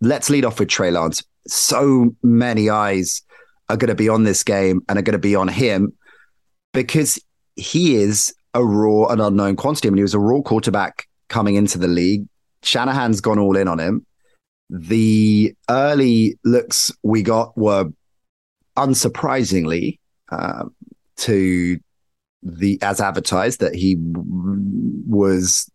[0.00, 1.24] let's lead off with Trey Lance.
[1.46, 3.22] So many eyes
[3.68, 5.92] are going to be on this game and are going to be on him
[6.72, 7.18] because
[7.56, 9.88] he is a raw and unknown quantity.
[9.88, 12.26] I mean, he was a raw quarterback coming into the league.
[12.62, 14.06] Shanahan's gone all in on him.
[14.68, 17.90] The early looks we got were
[18.76, 19.98] unsurprisingly
[20.30, 20.64] uh,
[21.16, 21.78] to
[22.42, 25.70] the as advertised that he was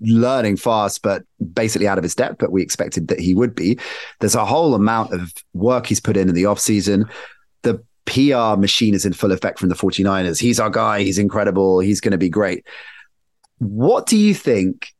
[0.00, 1.22] learning fast, but
[1.54, 2.38] basically out of his depth.
[2.38, 3.78] But we expected that he would be.
[4.18, 7.08] There's a whole amount of work he's put in in the offseason.
[7.62, 10.40] The PR machine is in full effect from the 49ers.
[10.40, 11.02] He's our guy.
[11.02, 11.78] He's incredible.
[11.78, 12.66] He's going to be great.
[13.58, 14.92] What do you think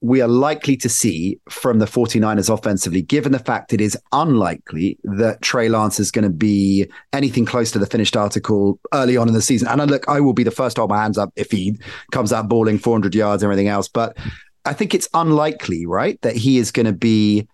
[0.00, 4.96] we are likely to see from the 49ers offensively, given the fact it is unlikely
[5.02, 9.26] that Trey Lance is going to be anything close to the finished article early on
[9.26, 9.66] in the season.
[9.66, 11.78] And I look, I will be the first to hold my hands up if he
[12.12, 13.88] comes out balling 400 yards and everything else.
[13.88, 14.16] But
[14.64, 17.48] I think it's unlikely, right, that he is going to be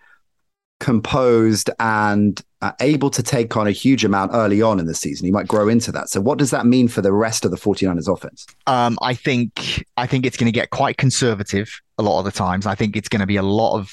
[0.85, 5.25] composed and uh, able to take on a huge amount early on in the season.
[5.25, 6.09] He might grow into that.
[6.11, 8.47] So what does that mean for the rest of the 49ers offense?
[8.67, 11.69] Um, I think I think it's going to get quite conservative
[11.99, 12.67] a lot of the times.
[12.67, 13.93] I think it's going to be a lot of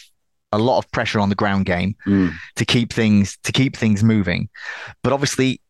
[0.52, 2.34] a lot of pressure on the ground game Mm.
[2.58, 4.50] to keep things to keep things moving.
[5.04, 5.62] But obviously,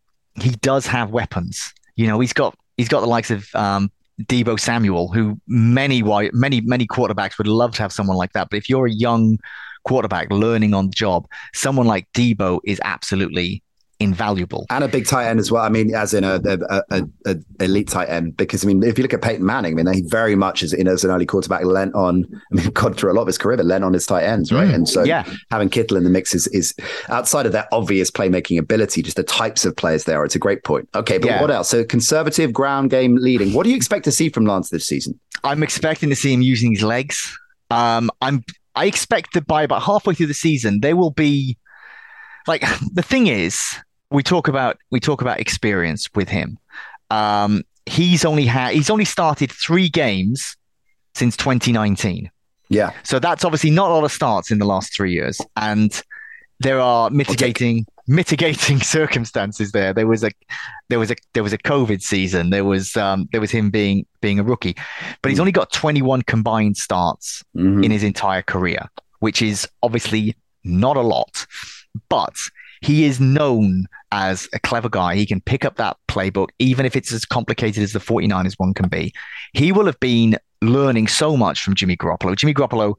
[0.42, 1.72] he does have weapons.
[1.96, 3.92] You know, he's got he's got the likes of um,
[4.24, 6.02] Deebo Samuel, who many
[6.34, 8.50] many many quarterbacks would love to have someone like that.
[8.50, 9.38] But if you're a young
[9.84, 13.64] quarterback learning on the job, someone like Deebo is absolutely
[14.02, 14.66] invaluable.
[14.72, 15.64] And a big tight end as well.
[15.64, 18.98] I mean, as in a, a, a, a elite tight end, because I mean, if
[18.98, 21.12] you look at Peyton Manning, I mean, he very much is, you know, as an
[21.12, 22.26] early quarterback, lent on.
[22.52, 24.52] I mean, gone through a lot of his career, but lent on his tight ends,
[24.52, 24.70] right?
[24.70, 25.24] Mm, and so, yeah.
[25.52, 26.74] having Kittle in the mix is, is
[27.10, 30.20] outside of that obvious playmaking ability, just the types of players there.
[30.22, 30.26] Are.
[30.26, 30.90] It's a great point.
[30.96, 31.42] Okay, but Yeah.
[31.42, 31.70] what else?
[31.70, 33.54] So, conservative ground game leading.
[33.54, 35.20] What do you expect to see from Lance this season?
[35.44, 37.38] I'm expecting to see him using his legs.
[37.70, 38.44] Um, I'm
[38.76, 41.58] I expect that by about halfway through the season, there will be
[42.48, 43.76] like the thing is
[44.10, 46.58] we talk about we talk about experience with him.
[47.10, 50.56] Um, he's only had he's only started three games
[51.14, 52.30] since 2019.
[52.70, 56.02] Yeah, So that's obviously not a lot of starts in the last three years, and
[56.62, 59.94] there are mitigating mitigating circumstances there.
[59.94, 60.32] There was a
[60.90, 62.50] there was a there was a COVID season.
[62.50, 64.76] There was um, there was him being being a rookie,
[65.22, 67.84] but he's only got 21 combined starts Mhm.
[67.84, 68.88] in his entire career,
[69.20, 71.46] which is obviously not a lot,
[72.10, 72.36] but
[72.82, 75.16] he is known as a clever guy.
[75.16, 78.74] He can pick up that playbook, even if it's as complicated as the 49ers one
[78.74, 79.14] can be.
[79.54, 82.36] He will have been learning so much from Jimmy Garoppolo.
[82.36, 82.96] Jimmy Garoppolo,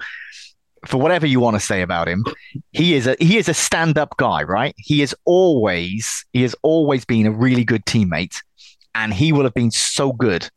[0.86, 2.24] for whatever you want to say about him,
[2.72, 4.74] he is a he is a stand-up guy, right?
[4.76, 8.42] He is always he has always been a really good teammate,
[8.94, 10.50] and he will have been so good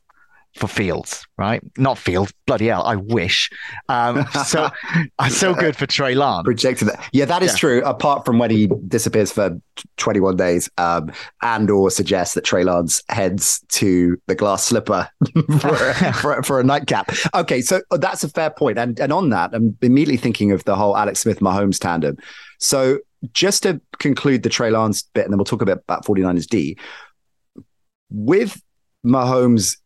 [0.56, 1.62] for Fields, right?
[1.78, 3.50] Not Fields, bloody hell, I wish.
[3.90, 4.70] Um, so
[5.30, 6.46] so good for Trey Lance.
[6.46, 7.04] projected that.
[7.12, 7.58] Yeah, that is Yeah.
[7.58, 7.84] true.
[7.84, 9.60] Apart from when he disappears for
[9.98, 15.10] 21 days, um, and or suggests that Trey Lance heads to the glass slipper
[15.60, 17.12] for, a, for, for a nightcap.
[17.34, 18.78] Okay, so that's a fair point.
[18.80, 22.18] And and on that, I'm immediately thinking of the whole Alex Smith Mahomes tandem.
[22.60, 23.00] So
[23.34, 26.48] just to conclude the Trey Lance bit, and then we'll talk a bit about 49ers
[26.48, 26.78] D.
[28.10, 28.62] With
[29.06, 29.78] Mahomes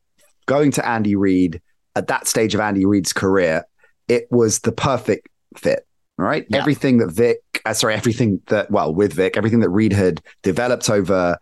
[0.50, 1.62] going to Andy Reid
[1.96, 3.66] at that stage of Andy Reid's career,
[4.08, 5.86] it was the perfect fit,
[6.18, 6.48] right?
[6.50, 6.58] Yeah.
[6.58, 10.90] Everything that Vic, uh, sorry, everything that, well, with Vic, everything that Reid had developed
[10.90, 11.38] over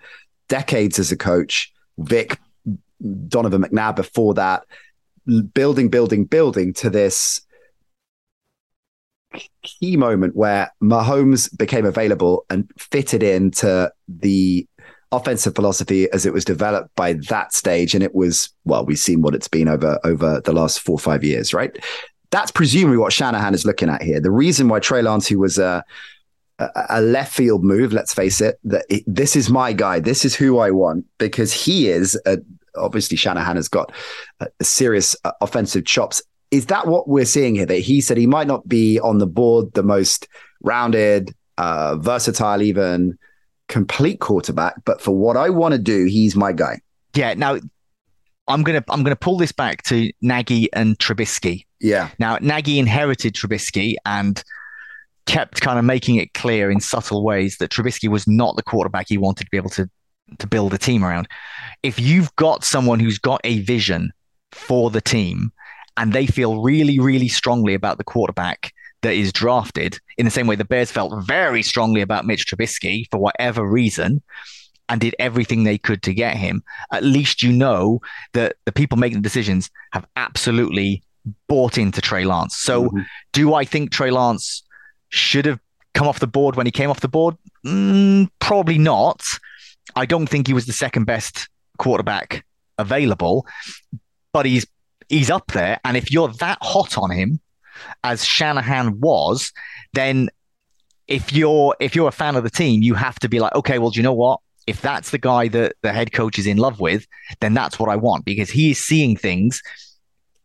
[0.49, 2.37] decades as a coach, Vic,
[3.29, 4.65] Donovan McNabb before that,
[5.53, 7.39] building, building, building to this
[9.63, 14.67] key moment where Mahomes became available and fitted into the
[15.11, 19.21] offensive philosophy as it was developed by that stage and it was well we've seen
[19.21, 21.77] what it's been over over the last four or five years right?
[22.29, 24.19] That's presumably what Shanahan is looking at here.
[24.19, 25.83] The reason why Trey Lance who was a
[26.89, 30.33] a left field move let's face it that it, this is my guy this is
[30.33, 32.39] who I want because he is a,
[32.75, 33.91] obviously Shanahan has got
[34.39, 36.21] a, a serious uh, offensive chops.
[36.49, 37.65] Is that what we're seeing here?
[37.65, 40.27] That he said he might not be on the board the most
[40.61, 43.17] rounded uh versatile even
[43.67, 46.79] complete quarterback, but for what I want to do, he's my guy.
[47.13, 47.33] Yeah.
[47.33, 47.59] Now,
[48.47, 51.65] I'm gonna I'm gonna pull this back to Nagy and Trubisky.
[51.81, 52.09] Yeah.
[52.19, 54.41] Now, Nagy inherited Trubisky and
[55.25, 59.07] kept kind of making it clear in subtle ways that Trubisky was not the quarterback
[59.09, 59.89] he wanted to be able to
[60.39, 61.27] to build a team around.
[61.83, 64.11] If you've got someone who's got a vision
[64.51, 65.51] for the team
[65.95, 70.47] and they feel really, really strongly about the quarterback that is drafted, in the same
[70.47, 74.21] way the Bears felt very strongly about Mitch Trubisky for whatever reason,
[74.89, 77.99] and did everything they could to get him, at least you know
[78.33, 81.03] that the people making the decisions have absolutely
[81.49, 82.55] bought into Trey Lance.
[82.57, 83.05] So, Mhm.
[83.33, 84.63] do I think Trey Lance
[85.09, 85.59] should have
[85.93, 87.35] come off the board when he came off the board?
[87.65, 89.23] Mm, probably not.
[89.95, 92.45] I don't think he was the second best quarterback
[92.77, 93.45] available,
[94.31, 94.65] but he's
[95.09, 95.79] he's up there.
[95.85, 97.39] And if you're that hot on him,
[98.03, 99.51] as Shanahan was,
[99.93, 100.29] then
[101.07, 103.79] if you're if you're a fan of the team, you have to be like, okay,
[103.79, 104.39] well, do you know what?
[104.65, 107.07] If that's the guy that the head coach is in love with,
[107.39, 109.61] then that's what I want because he is seeing things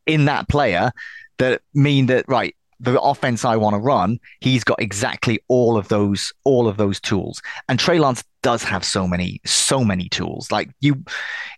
[0.07, 0.92] in that player
[1.38, 5.88] that mean that right, the offense I want to run, he's got exactly all of
[5.88, 7.42] those all of those tools.
[7.68, 10.53] And Trey Lance does have so many so many tools.
[10.53, 11.03] Like you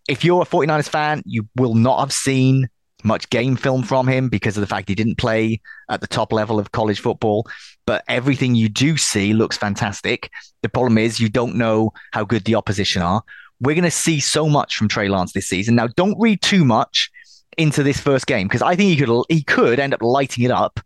[0.08, 2.68] if you're a 49ers fan, you will not have seen
[3.04, 6.32] much game film from him because of the fact he didn't play at the top
[6.32, 7.46] level of college football.
[7.86, 10.30] But everything you do see looks fantastic.
[10.62, 13.22] The problem is you don't know how good the opposition are.
[13.60, 15.74] We're going to see so much from Trey Lance this season.
[15.76, 17.10] Now, don't read too much
[17.56, 20.50] into this first game because I think he could he could end up lighting it
[20.50, 20.80] up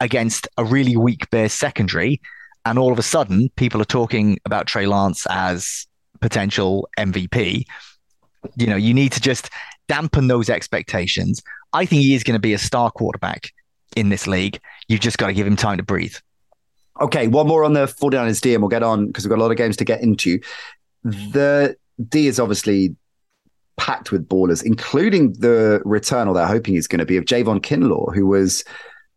[0.00, 2.20] against a really weak Bears secondary,
[2.64, 5.86] and all of a sudden people are talking about Trey Lance as
[6.20, 7.64] potential MVP.
[8.56, 9.50] You know, you need to just
[9.88, 11.42] dampen those expectations.
[11.72, 13.52] I think he is going to be a star quarterback
[13.96, 14.60] in this league.
[14.88, 16.16] You've just got to give him time to breathe.
[17.00, 19.42] Okay, one more on the 49ers D, and we'll get on because we've got a
[19.42, 20.40] lot of games to get into.
[21.02, 21.76] The
[22.08, 22.96] D is obviously
[23.76, 27.60] packed with ballers, including the return, or they're hoping he's going to be, of Javon
[27.60, 28.64] Kinlaw, who was,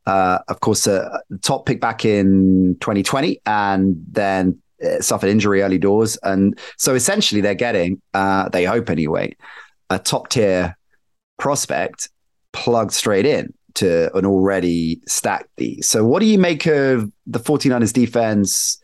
[0.05, 5.77] uh, of course, a top pick back in 2020 and then uh, suffered injury early
[5.77, 6.17] doors.
[6.23, 9.35] And so essentially, they're getting, uh, they hope anyway,
[9.89, 10.77] a top tier
[11.37, 12.09] prospect
[12.53, 15.81] plugged straight in to an already stacked D.
[15.81, 18.79] So, what do you make of the 49ers defense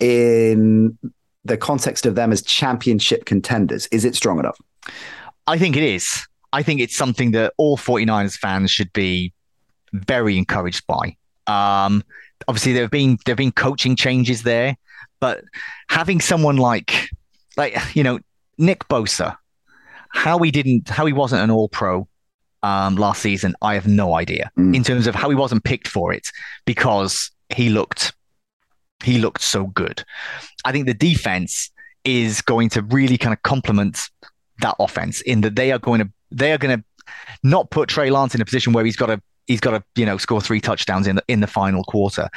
[0.00, 0.98] in
[1.44, 3.86] the context of them as championship contenders?
[3.88, 4.58] Is it strong enough?
[5.46, 6.26] I think it is.
[6.52, 9.32] I think it's something that all 49ers fans should be
[9.92, 11.16] very encouraged by.
[11.46, 12.04] Um,
[12.46, 14.76] obviously, there have been there have been coaching changes there,
[15.20, 15.42] but
[15.88, 17.10] having someone like
[17.56, 18.18] like you know
[18.58, 19.36] Nick Bosa,
[20.10, 22.08] how he didn't how he wasn't an All Pro
[22.62, 24.74] um, last season, I have no idea mm.
[24.74, 26.30] in terms of how he wasn't picked for it
[26.64, 28.12] because he looked
[29.04, 30.04] he looked so good.
[30.64, 31.70] I think the defense
[32.04, 34.10] is going to really kind of complement
[34.60, 36.84] that offense in that they are going to they are going to
[37.42, 40.06] not put Trey Lance in a position where he's got to he's got to you
[40.06, 42.28] know score three touchdowns in the in the final quarter.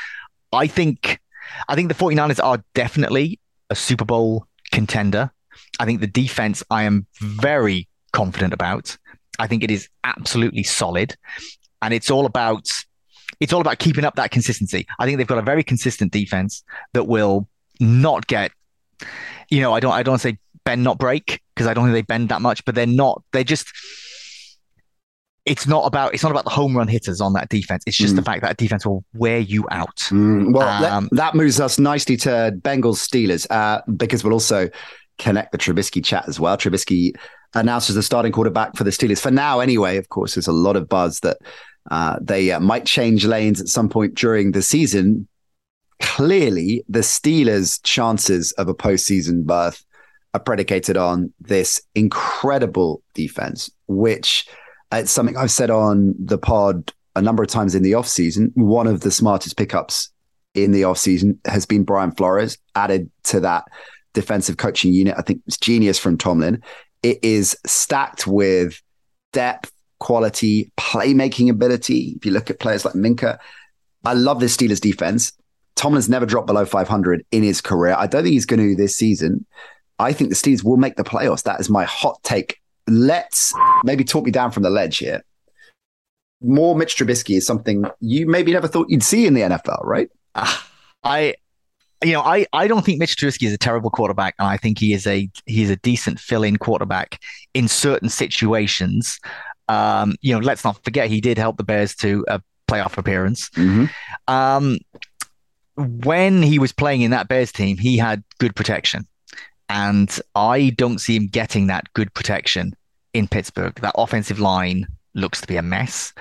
[0.53, 1.19] I think
[1.67, 5.31] I think the 49ers are definitely a Super Bowl contender.
[5.80, 8.97] I think the defense I am very confident about.
[9.39, 11.15] I think it is absolutely solid,
[11.82, 12.69] and it's all about
[13.39, 14.86] it's all about keeping up that consistency.
[15.00, 17.47] I think they've got a very consistent defense that will
[17.80, 18.52] not get,
[19.50, 22.02] you know, I don't I don't say bend not break because I don't think they
[22.02, 23.24] bend that much, but they're not.
[23.34, 23.67] They're just.
[25.43, 27.84] It's not about it's not about the home run hitters on that defense.
[27.88, 28.17] It's just mm.
[28.17, 29.97] the fact that defense will wear you out.
[30.10, 30.54] Mm.
[30.54, 34.69] Well, um, that, that, moves us nicely to Bengals Steelers uh, because we'll also
[35.21, 36.57] connect the Trubisky chat as well.
[36.57, 37.15] Trubisky
[37.53, 39.97] announced as the starting quarterback for the Steelers for now, anyway.
[39.97, 41.38] Of course, there's a lot of buzz that
[41.89, 45.27] uh, they uh, might change lanes at some point during the season.
[46.01, 49.86] Clearly, the Steelers' chances of a postseason berth
[50.34, 54.47] are predicated on this incredible defense, which
[54.91, 58.51] uh, it's something I've said on the pod a number of times in the offseason.
[58.55, 60.12] One of the smartest pickups
[60.53, 63.65] in the offseason has been Brian Flores, added to that
[64.13, 65.15] defensive coaching unit.
[65.17, 66.62] I think it's genius from Tomlin.
[67.04, 68.82] It is stacked with
[69.34, 72.15] depth, quality, playmaking ability.
[72.17, 73.38] If you look at players like Minkah,
[74.04, 75.34] I love this Steelers defense.
[75.76, 77.95] Tomlin's never dropped below 500 in his career.
[77.97, 79.45] I don't think he's going to this season.
[80.00, 81.43] I think the Steelers will make the playoffs.
[81.43, 82.60] That is my hot take.
[82.88, 85.24] Let's maybe talk me down from the ledge here.
[86.41, 90.10] More Mitch Trubisky is something you maybe never thought you'd see in the NFL, right?
[91.04, 91.36] I
[92.04, 94.80] you know, I, I don't think Mitch Trubisky is a terrible quarterback, and I think
[94.80, 97.22] he is a he's a decent fill-in quarterback
[97.54, 99.20] in certain situations.
[99.68, 103.50] Um, you know, let's not forget he did help the Bears to a playoff appearance.
[103.52, 103.86] Mm-hmm.
[104.34, 104.80] Um,
[105.76, 109.08] when he was playing in that Bears team, he had good protection,
[109.70, 112.76] and I don't see him getting that good protection
[113.14, 113.76] in Pittsburgh.
[113.82, 116.14] That offensive line looks to be a mess.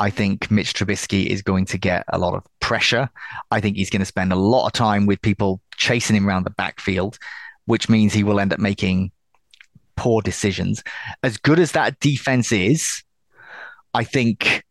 [0.00, 3.10] I think Mitch Trubisky is going to get a lot of pressure.
[3.50, 6.44] I think he's going to spend a lot of time with people chasing him around
[6.44, 7.18] the backfield,
[7.66, 9.12] which means he will end up making
[9.96, 10.82] poor decisions.
[11.22, 13.04] As good as that defense is,
[13.92, 14.64] I think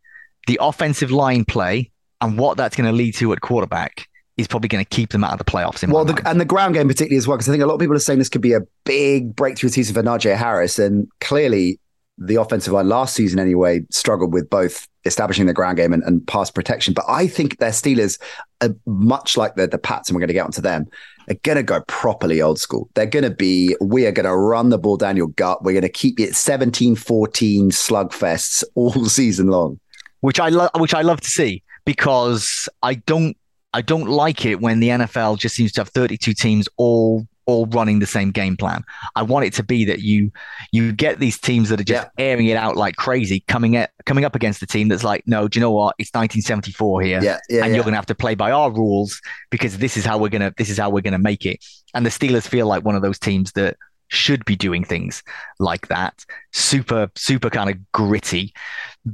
[0.48, 4.70] the offensive line play and what that's going to lead to at quarterback is probably
[4.70, 5.88] going to keep them out of the playoffs.
[5.88, 7.80] well, the, and the ground game particularly as well, because I think a lot of
[7.80, 11.80] people are saying this could be a big breakthrough season for Najee Harris, and clearly
[12.20, 16.26] the offensive line last season anyway struggled with both establishing the ground game and, and
[16.28, 16.94] pass protection.
[16.94, 18.20] But I think their Steelers,
[18.62, 20.88] are much like the, the Pats, and we're going to get onto them,
[21.30, 22.90] are going to go properly old school.
[22.94, 25.64] They're going to be, we are going to run the ball down your gut.
[25.64, 29.80] We're going to keep it 17 14 slugfests all season long.
[30.20, 33.38] Which I love, which I love to see because I don't,
[33.74, 37.66] I don't like it when the NFL just seems to have 32 teams all all
[37.66, 38.84] running the same game plan.
[39.16, 40.32] I want it to be that you
[40.72, 42.24] you get these teams that are just yeah.
[42.24, 45.48] airing it out like crazy, coming at coming up against the team that's like, no,
[45.48, 45.96] do you know what?
[45.98, 49.20] It's 1974 here, yeah, yeah, and you're going to have to play by our rules
[49.50, 51.66] because this is how we're gonna this is how we're gonna make it.
[51.94, 53.78] And the Steelers feel like one of those teams that
[54.10, 55.24] should be doing things
[55.60, 58.54] like that, super super kind of gritty,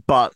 [0.07, 0.33] but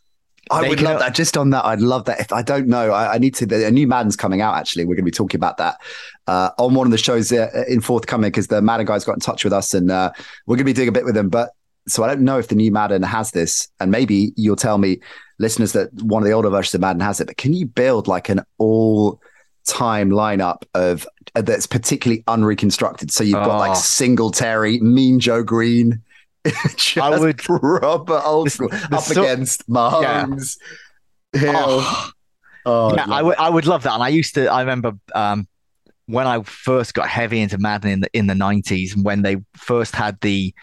[0.49, 1.13] I would love that.
[1.13, 2.19] Just on that, I'd love that.
[2.19, 3.67] If I don't know, I, I need to.
[3.67, 4.55] A new Madden's coming out.
[4.55, 5.79] Actually, we're going to be talking about that
[6.27, 9.19] uh, on one of the shows uh, in forthcoming because the Madden guys got in
[9.19, 10.11] touch with us, and uh,
[10.45, 11.29] we're going to be doing a bit with them.
[11.29, 11.51] But
[11.87, 14.99] so I don't know if the new Madden has this, and maybe you'll tell me,
[15.39, 17.27] listeners, that one of the older versions of Madden has it.
[17.27, 19.21] But can you build like an all
[19.65, 23.11] time lineup of uh, that's particularly unreconstructed?
[23.11, 23.75] So you've got like oh.
[23.75, 26.01] Singletary, Mean Joe Greene.
[27.01, 30.57] I would proper old school up so, against Mahomes,
[31.33, 31.39] yeah.
[31.41, 31.53] Hill.
[31.55, 32.11] Oh,
[32.65, 33.93] Oh, yeah, I would I would love that.
[33.93, 35.47] And I used to I remember um,
[36.07, 39.37] when I first got heavy into Madden in the in the nineties and when they
[39.55, 40.53] first had the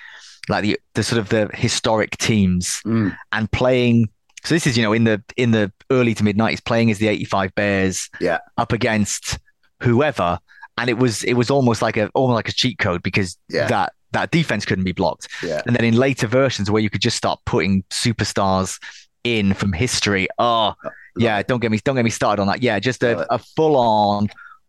[0.48, 3.16] like the the sort of the historic teams Mm.
[3.32, 4.10] and playing
[4.44, 6.98] so this is you know in the in the early to mid nineties playing as
[6.98, 8.38] the eighty five Bears Yeah.
[8.58, 9.38] up against
[9.82, 10.38] whoever
[10.78, 13.66] and it was it was almost like a almost like a cheat code because Yeah.
[13.68, 15.28] that that defense couldn't be blocked.
[15.42, 15.62] Yeah.
[15.66, 18.80] And then in later versions where you could just start putting superstars
[19.24, 20.28] in from history.
[20.38, 22.62] Ah, oh, yeah, don't get me don't get me started on that.
[22.62, 24.28] Yeah, just a, a full on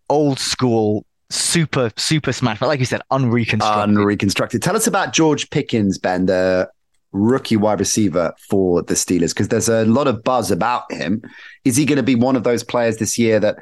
[0.10, 3.98] old school super super smash, but like you said, unreconstructed.
[3.98, 4.62] unreconstructed.
[4.62, 6.70] Tell us about George Pickens, Ben, the
[7.12, 11.22] rookie wide receiver for the Steelers, because there's a lot of buzz about him.
[11.66, 13.58] Is he going to be one of those players this year that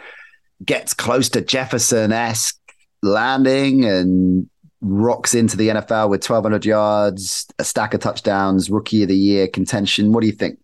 [0.63, 2.59] gets close to Jefferson esque
[3.01, 4.49] landing and
[4.86, 9.47] rocks into the NFL with 1,200 yards, a stack of touchdowns, rookie of the year
[9.47, 10.11] contention?
[10.11, 10.59] What do you think?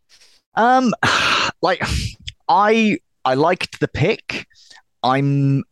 [0.55, 0.93] Um,
[1.61, 1.82] like
[2.47, 4.47] I I liked the pick.
[5.03, 5.63] I'm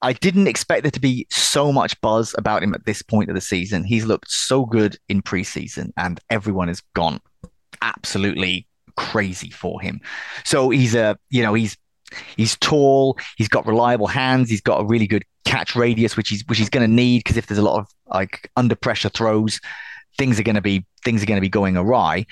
[0.00, 3.34] I didn't expect there to be so much buzz about him at this point of
[3.34, 3.82] the season.
[3.82, 7.20] He's looked so good in preseason, and everyone has gone
[7.82, 10.00] absolutely crazy for him.
[10.44, 11.76] So he's a you know he's
[12.36, 16.44] he's tall, he's got reliable hands, he's got a really good catch radius, which he's
[16.46, 19.60] which he's going to need because if there's a lot of like under pressure throws,
[20.18, 22.26] things are going to be things are going to be going awry.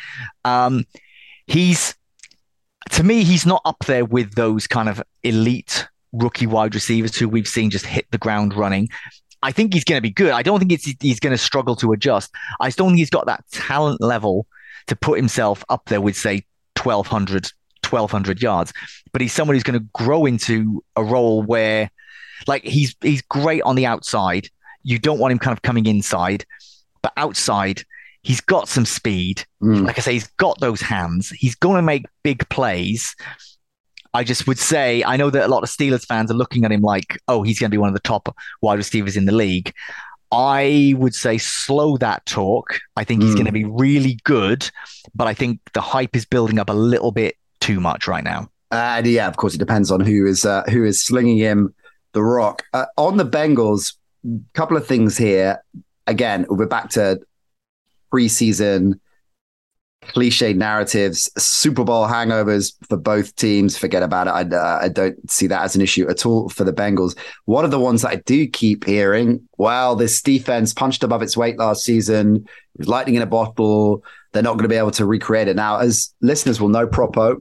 [0.44, 0.84] Um,
[1.46, 1.94] he's
[2.90, 7.28] to me, he's not up there with those kind of elite rookie wide receivers who
[7.28, 8.88] we've seen just hit the ground running.
[9.42, 10.30] I think he's going to be good.
[10.30, 12.32] I don't think he's going to struggle to adjust.
[12.60, 14.46] I just don't think he's got that talent level
[14.86, 16.44] to put himself up there with, say,
[16.82, 17.50] 1,200,
[17.88, 18.72] 1,200 yards.
[19.12, 21.90] But he's someone who's going to grow into a role where,
[22.46, 24.48] like, he's he's great on the outside.
[24.82, 26.44] You don't want him kind of coming inside,
[27.02, 27.82] but outside,
[28.22, 29.44] he's got some speed.
[29.62, 29.86] Mm.
[29.86, 31.30] Like I say, he's got those hands.
[31.30, 33.14] He's going to make big plays.
[34.14, 36.72] I just would say, I know that a lot of Steelers fans are looking at
[36.72, 39.32] him like, oh, he's going to be one of the top wide receivers in the
[39.32, 39.72] league.
[40.32, 42.78] I would say slow that talk.
[42.96, 43.36] I think he's Mm.
[43.36, 44.68] going to be really good,
[45.14, 48.48] but I think the hype is building up a little bit too much right now.
[48.70, 51.74] And yeah, of course, it depends on who is uh, who is slinging him
[52.16, 52.64] the rock.
[52.72, 53.94] Uh, on the Bengals,
[54.24, 55.62] a couple of things here.
[56.08, 57.20] Again, we're back to
[58.12, 58.98] preseason
[60.00, 63.76] cliche narratives, Super Bowl hangovers for both teams.
[63.76, 64.30] Forget about it.
[64.30, 67.18] I, uh, I don't see that as an issue at all for the Bengals.
[67.44, 71.36] One of the ones that I do keep hearing, well, this defense punched above its
[71.36, 72.46] weight last season.
[72.78, 74.02] Lightning in a bottle.
[74.32, 75.78] They're not going to be able to recreate it now.
[75.78, 77.36] As listeners will know, Propo,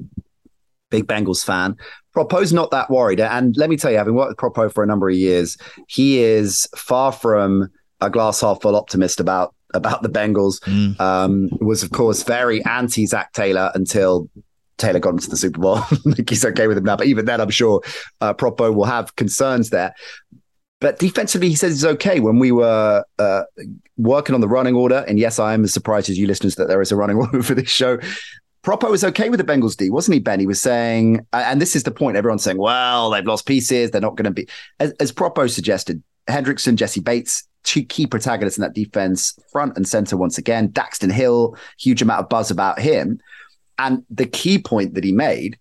[0.89, 1.77] big Bengals fan.
[2.15, 3.19] Propo's not that worried.
[3.19, 5.57] And let me tell you, having worked with Propo for a number of years,
[5.87, 7.69] he is far from
[8.01, 10.59] a glass half full optimist about about the Bengals.
[10.61, 10.99] Mm.
[10.99, 14.29] Um, was of course very anti Zac Taylor until
[14.77, 15.79] Taylor got into the Super Bowl.
[16.29, 17.81] he's okay with him now, but even then, I'm sure
[18.21, 19.93] uh, Propo will have concerns there.
[20.81, 22.19] But defensively, he says he's okay.
[22.19, 23.43] When we were uh,
[23.97, 26.67] working on the running order, and yes, I am as surprised as you listeners that
[26.67, 27.97] there is a running order for this show.
[28.65, 30.39] Propo was okay with the Bengals D, wasn't he, Ben?
[30.39, 33.91] He was saying, and this is the point everyone's saying, well, they've lost pieces.
[33.91, 34.47] They're not going to be,
[34.79, 39.87] as, as Propo suggested, Hendrickson, Jessie Bates, two key protagonists in that defense, front and
[39.87, 40.69] center once again.
[40.69, 43.19] Daxton Hill, huge amount of buzz about him.
[43.77, 45.59] And the key point that he made,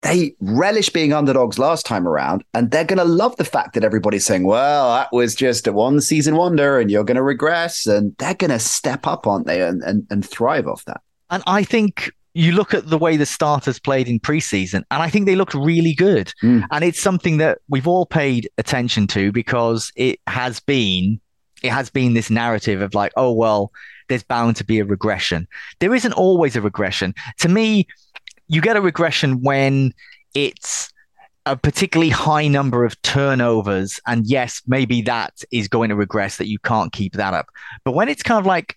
[0.00, 3.84] they relish being underdogs last time around, and they're going to love the fact that
[3.84, 7.86] everybody's saying, well, that was just a one season wonder and you're going to regress.
[7.86, 11.02] And they're going to step up, aren't they, and, and, and thrive off that.
[11.30, 15.08] And I think you look at the way the starters played in preseason, and I
[15.08, 16.32] think they looked really good.
[16.42, 16.66] Mm.
[16.70, 21.20] And it's something that we've all paid attention to because it has been
[21.62, 23.72] it has been this narrative of like, oh well,
[24.08, 25.48] there's bound to be a regression.
[25.78, 27.14] There isn't always a regression.
[27.38, 27.86] To me,
[28.48, 29.94] you get a regression when
[30.34, 30.92] it's
[31.46, 34.00] a particularly high number of turnovers.
[34.06, 37.46] And yes, maybe that is going to regress that you can't keep that up.
[37.84, 38.76] But when it's kind of like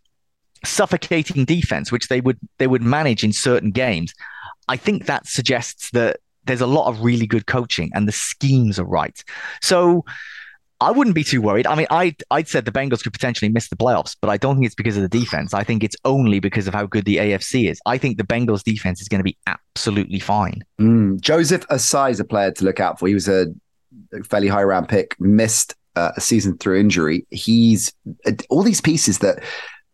[0.66, 4.14] suffocating defense, which they would they would manage in certain games,
[4.68, 8.80] I think that suggests that there's a lot of really good coaching and the schemes
[8.80, 9.24] are right.
[9.62, 10.05] So
[10.80, 11.66] I wouldn't be too worried.
[11.66, 14.55] I mean, I I'd said the Bengals could potentially miss the playoffs, but I don't
[14.55, 15.53] think it's because of the defense.
[15.53, 17.80] I think it's only because of how good the AFC is.
[17.86, 20.64] I think the Bengals defense is going to be absolutely fine.
[20.80, 21.20] Mm.
[21.20, 23.08] Joseph Ossai is a player to look out for.
[23.08, 23.47] He was a
[24.30, 27.26] fairly high round pick, missed uh, a season through injury.
[27.32, 27.91] He's
[28.26, 29.43] uh, all these pieces that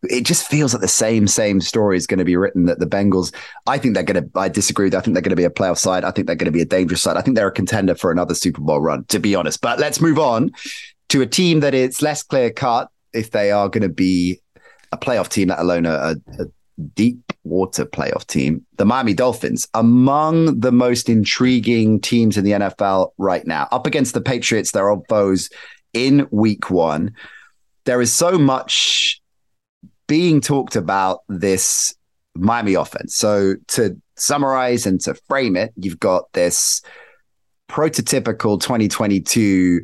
[0.10, 2.86] it just feels like the same same story is going to be written that the
[2.86, 3.34] Bengals.
[3.68, 4.40] I think they're going to.
[4.40, 4.88] I disagree.
[4.88, 6.04] I think they're going to be a playoff side.
[6.04, 7.18] I think they're going to be a dangerous side.
[7.18, 9.06] I think they're a contender for another Super Bowl run.
[9.06, 10.52] To be honest, but let's move on
[11.10, 14.40] to a team that it's less clear cut if they are going to be
[14.92, 16.46] a playoff team, let alone a, a
[16.96, 23.12] deep water playoff team, the Miami Dolphins, among the most intriguing teams in the NFL
[23.18, 25.50] right now, up against the Patriots, their old foes
[25.94, 27.14] in week one.
[27.86, 29.22] There is so much
[30.08, 31.96] being talked about this
[32.36, 33.16] Miami offense.
[33.16, 36.82] So to summarize and to frame it, you've got this
[37.70, 39.82] prototypical 2022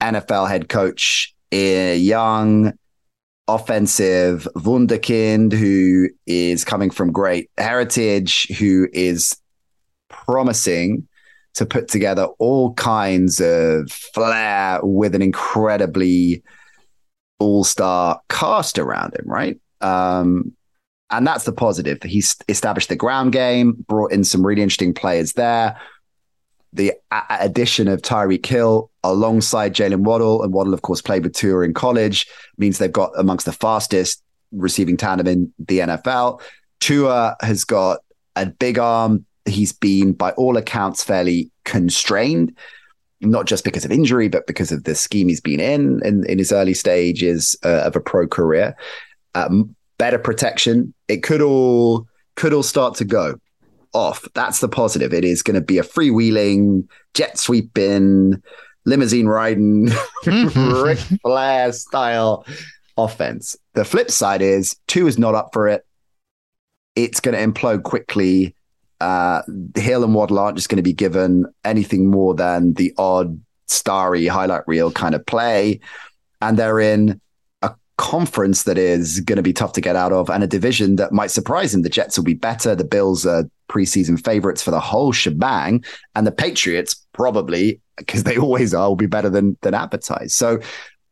[0.00, 2.72] NFL head coach, a young
[3.46, 9.36] offensive wunderkind who is coming from great heritage, who is
[10.08, 11.08] promising
[11.54, 16.42] to put together all kinds of flair with an incredibly
[17.38, 19.60] all-star cast around him, right?
[19.80, 20.52] Um,
[21.10, 22.02] and that's the positive.
[22.02, 25.78] He's established the ground game, brought in some really interesting players there.
[26.72, 31.34] The a- addition of Tyreek Hill alongside Jaylen Waddle, and Waddle, of course, played with
[31.34, 32.26] Tua in college,
[32.58, 34.22] means they've got amongst the fastest
[34.52, 36.42] receiving tandem in the NFL.
[36.80, 38.00] Tua has got
[38.36, 39.24] a big arm.
[39.46, 42.56] He's been, by all accounts, fairly constrained,
[43.20, 46.38] not just because of injury, but because of the scheme he's been in in, in
[46.38, 48.76] his early stages uh, of a pro career.
[49.34, 50.94] Um, better protection.
[51.08, 52.06] It could all
[52.36, 53.34] could all start to go
[53.92, 54.26] off.
[54.34, 55.12] That's the positive.
[55.12, 58.40] It is going to be a freewheeling, jet sweeping,
[58.84, 59.90] limousine riding,
[60.26, 62.46] Ric Flair style
[62.96, 63.56] offense.
[63.74, 65.84] The flip side is Tua is not up for it.
[66.96, 68.54] It's going to implode quickly.
[69.00, 69.42] Uh,
[69.76, 74.26] Hill and Waddle aren't just going to be given anything more than the odd starry
[74.26, 75.80] highlight reel kind of play.
[76.40, 77.20] And they're in
[77.62, 80.96] a conference that is going to be tough to get out of and a division
[80.96, 81.82] that might surprise him.
[81.82, 82.74] The Jets will be better.
[82.74, 85.84] The Bills are preseason favorites for the whole shebang.
[86.14, 90.32] And the Patriots probably, because they always are, will be better than, than advertised.
[90.32, 90.60] So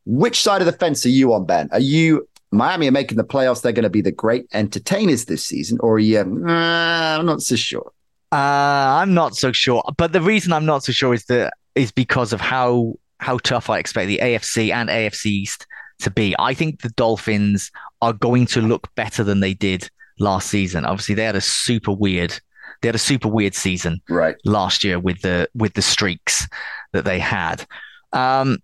[0.07, 1.69] which side of the fence are you on, Ben?
[1.73, 3.63] Are you Miami are making the playoffs?
[3.63, 6.19] They're going to be the great entertainers this season, or are you?
[6.19, 7.93] Uh, I'm not so sure.
[8.33, 9.83] Uh, I'm not so sure.
[9.97, 13.71] But the reason I'm not so sure is that is because of how how tough
[13.71, 15.67] I expect the AFC and AFC East
[16.01, 16.35] to be.
[16.39, 17.71] I think the Dolphins
[18.03, 19.89] are going to look better than they did
[20.19, 20.85] last season.
[20.85, 22.39] Obviously, they had a super weird
[22.81, 26.47] they had a super weird season right last year with the with the streaks
[26.93, 27.67] that they had.
[28.13, 28.59] Um,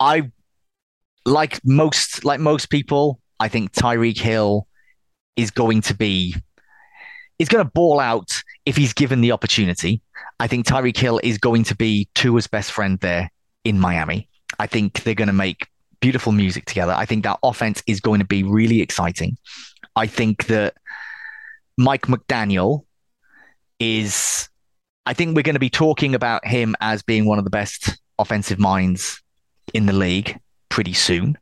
[0.00, 0.30] I
[1.24, 3.20] like most like most people.
[3.40, 4.66] I think Tyreek Hill
[5.36, 6.34] is going to be
[7.38, 10.02] is going to ball out if he's given the opportunity.
[10.40, 13.30] I think Tyreek Hill is going to be Tua's best friend there
[13.64, 14.28] in Miami.
[14.58, 15.68] I think they're going to make
[16.00, 16.92] beautiful music together.
[16.92, 19.36] I think that offense is going to be really exciting.
[19.94, 20.74] I think that
[21.76, 22.84] Mike McDaniel
[23.78, 24.48] is,
[25.06, 27.98] I think we're going to be talking about him as being one of the best
[28.18, 29.22] offensive minds
[29.74, 31.38] in the league pretty soon.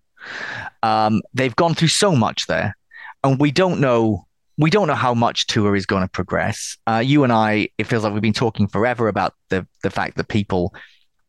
[0.87, 2.77] Um, they've gone through so much there,
[3.25, 4.27] and we don't know.
[4.59, 6.79] We don't know how much Tua is going to progress.
[6.87, 10.17] Uh, you and I, it feels like we've been talking forever about the the fact
[10.17, 10.75] that people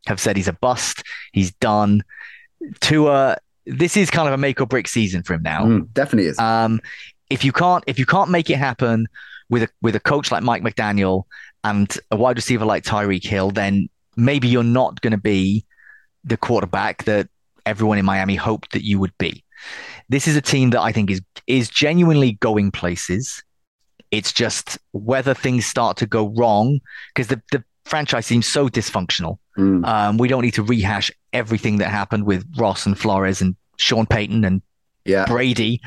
[0.05, 1.03] have said he's a bust,
[1.34, 2.03] he's done.
[2.80, 5.66] Tua, this is kind of a make or break season for him now.
[5.66, 6.39] Mm, definitely is.
[6.39, 6.80] Um,
[7.30, 9.08] if you can't if you can't make it happen
[9.49, 11.24] with a with a coach like Mike McDaniel
[11.64, 15.66] and a wide receiver like Tyreek Hill, then maybe you're not going to be
[16.24, 17.28] the quarterback that
[17.66, 19.43] everyone in Miami hoped that you would be.
[20.10, 23.43] This is a team that I think is is genuinely going places.
[24.12, 26.80] It's just whether things start to go wrong
[27.14, 29.38] because the, the franchise seems so dysfunctional.
[29.58, 29.86] Mm.
[29.86, 34.05] Um, we don't need to rehash everything that happened with Ross and Flores and Sean
[34.05, 34.62] Payton and
[35.05, 35.26] yeah.
[35.26, 35.82] Brady.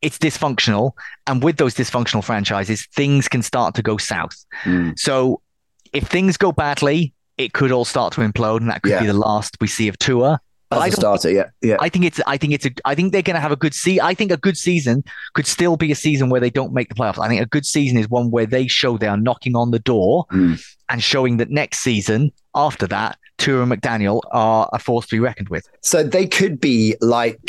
[0.00, 0.92] It's dysfunctional.
[1.26, 4.44] And with those dysfunctional franchises, things can start to go south.
[4.64, 4.98] Mm.
[4.98, 5.40] So
[5.92, 9.00] if things go badly, it could all start to implode, and that could yeah.
[9.00, 10.40] be the last we see of Tua.
[10.74, 11.76] But As I starter, yeah, yeah.
[11.80, 12.20] I think it's.
[12.26, 12.70] I think it's a.
[12.84, 14.00] I think they're going to have a good see.
[14.00, 15.04] I think a good season
[15.34, 17.18] could still be a season where they don't make the playoffs.
[17.18, 19.78] I think a good season is one where they show they are knocking on the
[19.78, 20.62] door mm.
[20.88, 25.20] and showing that next season after that, Tua and McDaniel are a force to be
[25.20, 25.68] reckoned with.
[25.82, 27.40] So they could be like,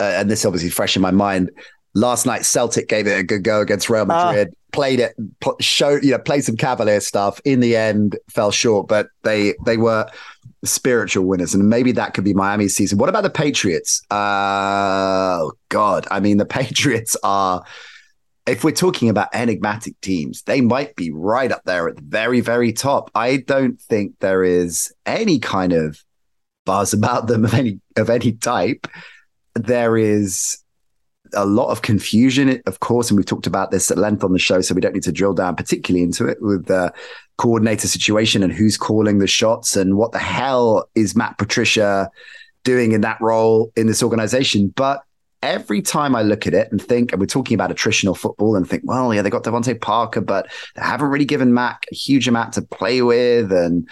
[0.00, 1.50] uh, and this obviously fresh in my mind.
[1.94, 4.26] Last night, Celtic gave it a good go against Real ah.
[4.26, 4.48] Madrid.
[4.48, 5.14] Uh, played it,
[5.60, 7.40] showed you know, played some Cavalier stuff.
[7.44, 10.08] In the end, fell short, but they they were
[10.64, 12.98] spiritual winners, and maybe that could be Miami's season.
[12.98, 14.02] What about the Patriots?
[14.10, 17.64] Uh, oh God, I mean, the Patriots are
[18.46, 22.40] if we're talking about enigmatic teams, they might be right up there at the very,
[22.40, 23.10] very top.
[23.14, 26.02] I don't think there is any kind of
[26.64, 28.86] buzz about them of any of any type.
[29.54, 30.58] There is
[31.34, 34.38] a lot of confusion, of course, and we've talked about this at length on the
[34.38, 36.92] show, so we don't need to drill down particularly into it with the
[37.42, 42.08] coordinator situation and who's calling the shots and what the hell is Matt Patricia
[42.62, 44.68] doing in that role in this organization.
[44.68, 45.02] But
[45.42, 48.68] every time I look at it and think, and we're talking about attritional football and
[48.68, 52.28] think, well, yeah, they got DeVante Parker, but they haven't really given Mac a huge
[52.28, 53.50] amount to play with.
[53.50, 53.88] And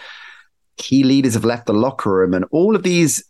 [0.76, 3.24] key leaders have left the locker room and all of these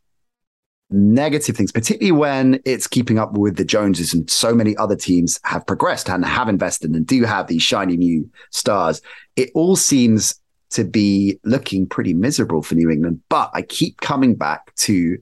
[0.90, 5.38] negative things, particularly when it's keeping up with the Joneses and so many other teams
[5.44, 9.00] have progressed and have invested and do have these shiny new stars.
[9.36, 13.20] It all seems to be looking pretty miserable for New England.
[13.28, 15.18] But I keep coming back to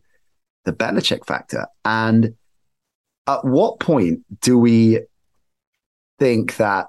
[0.64, 1.66] the Belichick factor.
[1.85, 2.35] And
[3.27, 5.01] at what point do we
[6.19, 6.87] think that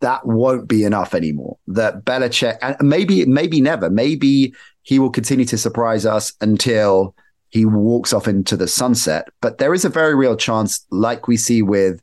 [0.00, 1.58] that won't be enough anymore?
[1.66, 7.14] That Belichick, and maybe, maybe never, maybe he will continue to surprise us until
[7.50, 9.28] he walks off into the sunset.
[9.40, 12.02] But there is a very real chance, like we see with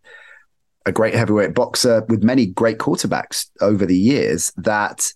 [0.85, 5.11] a great heavyweight boxer, with many great quarterbacks over the years, that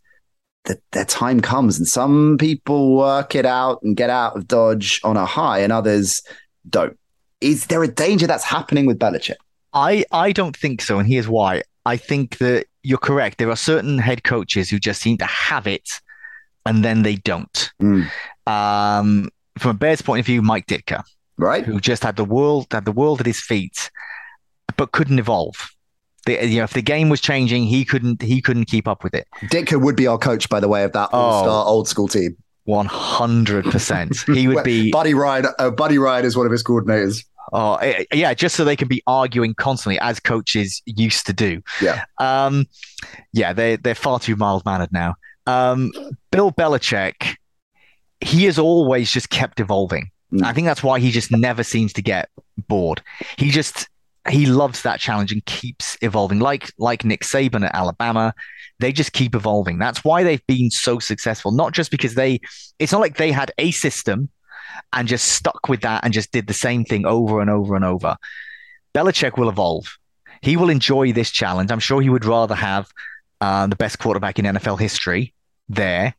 [0.65, 4.99] that their time comes and some people work it out and get out of Dodge
[5.03, 6.21] on a high and others
[6.69, 6.97] don't.
[7.41, 9.37] Is there a danger that's happening with Belichick?
[9.73, 10.99] I, I don't think so.
[10.99, 11.63] And here's why.
[11.85, 13.37] I think that you're correct.
[13.37, 15.89] There are certain head coaches who just seem to have it
[16.65, 17.71] and then they don't.
[17.81, 18.09] Mm.
[18.45, 19.29] Um,
[19.59, 21.03] from a Bears point of view, Mike Ditka,
[21.37, 23.91] right, who just had the world had the world at his feet,
[24.77, 25.69] but couldn't evolve.
[26.25, 29.13] The, you know, if the game was changing, he couldn't he couldn't keep up with
[29.13, 29.27] it.
[29.43, 32.35] Ditka would be our coach, by the way, of that all-star oh, old school team.
[32.65, 34.17] One hundred percent.
[34.27, 34.91] He would be.
[34.91, 35.47] Buddy Ryan.
[35.57, 37.25] Uh, Buddy Ryan is one of his coordinators.
[37.51, 41.61] Oh eh, yeah, just so they can be arguing constantly as coaches used to do.
[41.81, 42.03] Yeah.
[42.19, 42.67] Um,
[43.33, 45.15] yeah, they they're far too mild mannered now.
[45.47, 45.91] Um,
[46.31, 47.35] Bill Belichick,
[48.21, 50.11] he has always just kept evolving.
[50.33, 50.43] Mm.
[50.43, 52.29] I think that's why he just never seems to get
[52.67, 53.01] bored.
[53.37, 53.87] He just
[54.27, 56.39] he loves that challenge and keeps evolving.
[56.39, 58.33] Like like Nick Saban at Alabama,
[58.79, 59.77] they just keep evolving.
[59.77, 61.51] That's why they've been so successful.
[61.51, 62.39] Not just because they,
[62.79, 64.29] it's not like they had a system
[64.93, 67.83] and just stuck with that and just did the same thing over and over and
[67.83, 68.15] over.
[68.95, 69.97] Belichick will evolve.
[70.41, 71.71] He will enjoy this challenge.
[71.71, 72.89] I'm sure he would rather have
[73.41, 75.33] uh, the best quarterback in NFL history
[75.67, 76.15] there,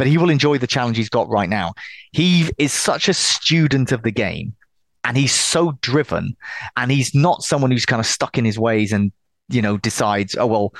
[0.00, 1.74] but he will enjoy the challenge he's got right now.
[2.12, 4.54] He is such a student of the game
[5.04, 6.34] and he's so driven
[6.78, 9.12] and he's not someone who's kind of stuck in his ways and
[9.50, 10.72] you know decides oh well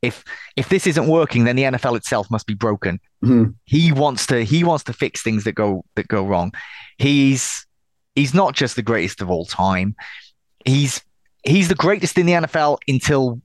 [0.00, 0.22] if
[0.54, 3.00] if this isn't working then the NFL itself must be broken.
[3.24, 3.50] Mm-hmm.
[3.64, 6.52] he wants to he wants to fix things that go that go wrong.
[6.98, 7.66] He's
[8.14, 9.96] he's not just the greatest of all time.
[10.64, 11.02] He's
[11.42, 13.40] he's the greatest in the NFL until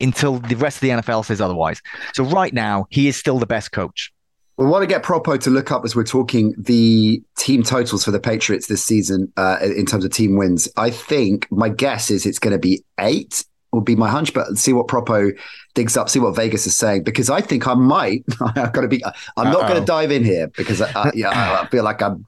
[0.00, 1.80] until the rest of the NFL says otherwise.
[2.12, 4.10] So right now he is still the best coach
[4.56, 8.12] we want to get Propo to look up as we're talking the team totals for
[8.12, 10.68] the Patriots this season uh, in terms of team wins.
[10.76, 14.56] I think my guess is it's going to be eight would be my hunch, but
[14.56, 15.36] see what Propo
[15.74, 18.24] digs up, see what Vegas is saying, because I think I might.
[18.40, 19.02] I've got to be.
[19.36, 22.24] I'm not going to dive in here because I, yeah, I feel like I'm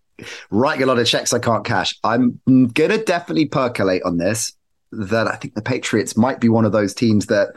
[0.50, 1.96] writing a lot of checks I can't cash.
[2.02, 4.52] I'm going to definitely percolate on this.
[4.92, 7.48] That I think the Patriots might be one of those teams that,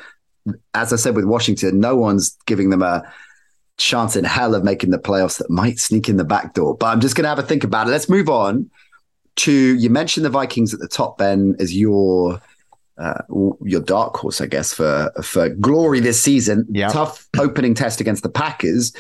[0.74, 3.04] as I said with Washington, no one's giving them a
[3.80, 6.76] chance in hell of making the playoffs that might sneak in the back door.
[6.76, 7.92] But I'm just going to have a think about it.
[7.92, 8.70] Let's move on
[9.38, 12.42] to you mentioned the Vikings at the top, Ben, as your
[12.98, 13.22] uh,
[13.64, 16.66] your dark horse, I guess, for for glory this season.
[16.70, 16.92] Yep.
[16.92, 18.94] Tough opening test against the Packers.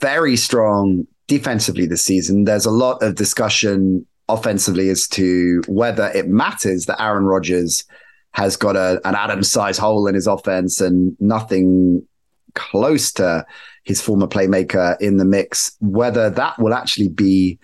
[0.00, 2.44] Very strong defensively this season.
[2.44, 7.84] There's a lot of discussion offensively as to whether it matters that Aaron Rodgers
[8.32, 12.06] has got a, an Adams size hole in his offense and nothing
[12.54, 13.46] close to
[13.84, 17.58] his former playmaker in the mix, whether that will actually be,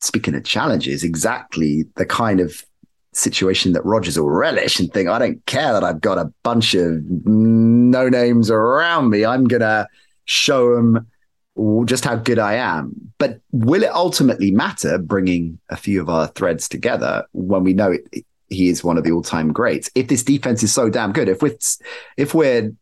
[0.00, 2.64] speaking of challenges, exactly the kind of
[3.12, 6.74] situation that Rodgers will relish and think, I don't care that I've got a bunch
[6.74, 9.24] of no names around me.
[9.24, 9.86] I'm going to
[10.24, 11.06] show them
[11.86, 12.92] just how good I am.
[13.18, 17.92] But will it ultimately matter bringing a few of our threads together when we know
[17.92, 19.90] it, he is one of the all-time greats?
[19.94, 21.58] If this defense is so damn good, if we're,
[22.16, 22.72] if we're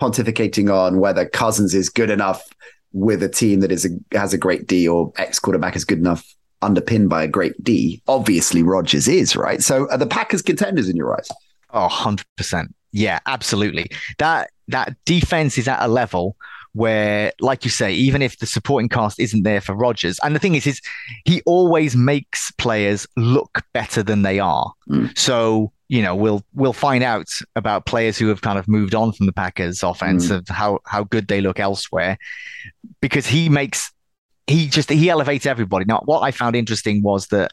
[0.00, 2.42] pontificating on whether Cousins is good enough
[2.92, 5.98] with a team that is a, has a great D or ex quarterback is good
[5.98, 6.24] enough
[6.62, 8.02] underpinned by a great D.
[8.08, 9.62] Obviously, Rodgers is right.
[9.62, 11.28] So are the Packers contenders in your eyes?
[11.70, 12.68] Oh, 100%.
[12.92, 13.90] Yeah, absolutely.
[14.18, 16.36] That that defense is at a level
[16.72, 20.38] where, like you say, even if the supporting cast isn't there for Rodgers, and the
[20.38, 20.80] thing is, is
[21.24, 24.72] he always makes players look better than they are.
[24.88, 25.16] Mm.
[25.16, 29.12] So you know, we'll we'll find out about players who have kind of moved on
[29.12, 30.36] from the Packers offense mm.
[30.36, 32.18] of how how good they look elsewhere,
[33.00, 33.92] because he makes
[34.46, 35.84] he just he elevates everybody.
[35.84, 37.52] Now, what I found interesting was that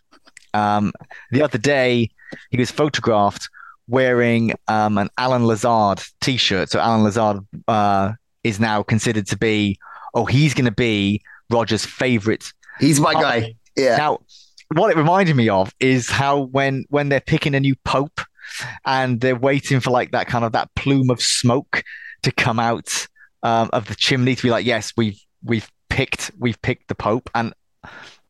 [0.53, 0.93] um,
[1.31, 2.09] the other day
[2.49, 3.49] he was photographed
[3.87, 6.69] wearing um, an Allen Lazard T-shirt.
[6.69, 8.13] So Allen Lazard uh,
[8.43, 9.77] is now considered to be
[10.13, 12.51] oh he's going to be Rodgers' favorite.
[12.79, 13.55] He's my guy.
[13.75, 13.97] Yeah.
[13.97, 14.19] Now
[14.75, 18.21] what it reminded me of is how when when they're picking a new pope
[18.85, 21.83] and they're waiting for like that kind of that plume of smoke
[22.23, 23.07] to come out
[23.43, 27.29] um, of the chimney to be like, yes, we've we've picked we've picked the pope.
[27.35, 27.53] And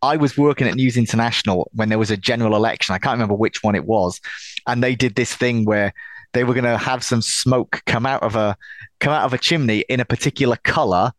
[0.01, 2.93] I was working at News International when there was a general election.
[2.93, 4.19] I can't remember which one it was,
[4.67, 5.93] and they did this thing where
[6.33, 8.57] they were going to have some smoke come out of a
[8.99, 11.13] come out of a chimney in a particular color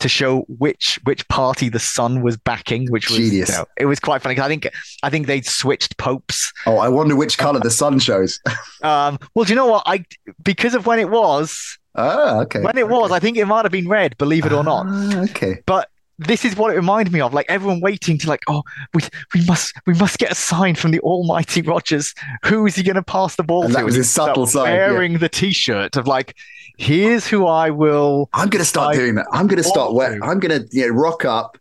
[0.00, 3.48] to show which which party the sun was backing, which was Genius.
[3.48, 4.34] you know, it was quite funny.
[4.34, 4.68] 'cause I think
[5.02, 6.52] I think they'd switched popes.
[6.66, 8.40] Oh, I wonder which color the sun shows.
[8.82, 9.82] Um, well, do you know what?
[9.86, 10.04] I
[10.44, 12.60] because of when it was oh, okay.
[12.60, 14.16] when it was, I think it might have been red.
[14.18, 15.62] Believe it or not, Ah, okay.
[15.66, 15.88] but.
[16.18, 18.62] This is what it reminded me of, like everyone waiting to like, oh,
[18.94, 19.02] we
[19.34, 22.14] we must we must get a sign from the Almighty Rodgers.
[22.46, 23.76] Who is he going to pass the ball And to?
[23.76, 24.90] that was his subtle sign, yeah.
[24.92, 26.34] Wearing the T-shirt of like,
[26.78, 28.30] here's who I will.
[28.32, 29.26] I'm going to start I- doing that.
[29.32, 30.22] I'm going to start wearing.
[30.22, 31.58] I'm going to you know, rock up,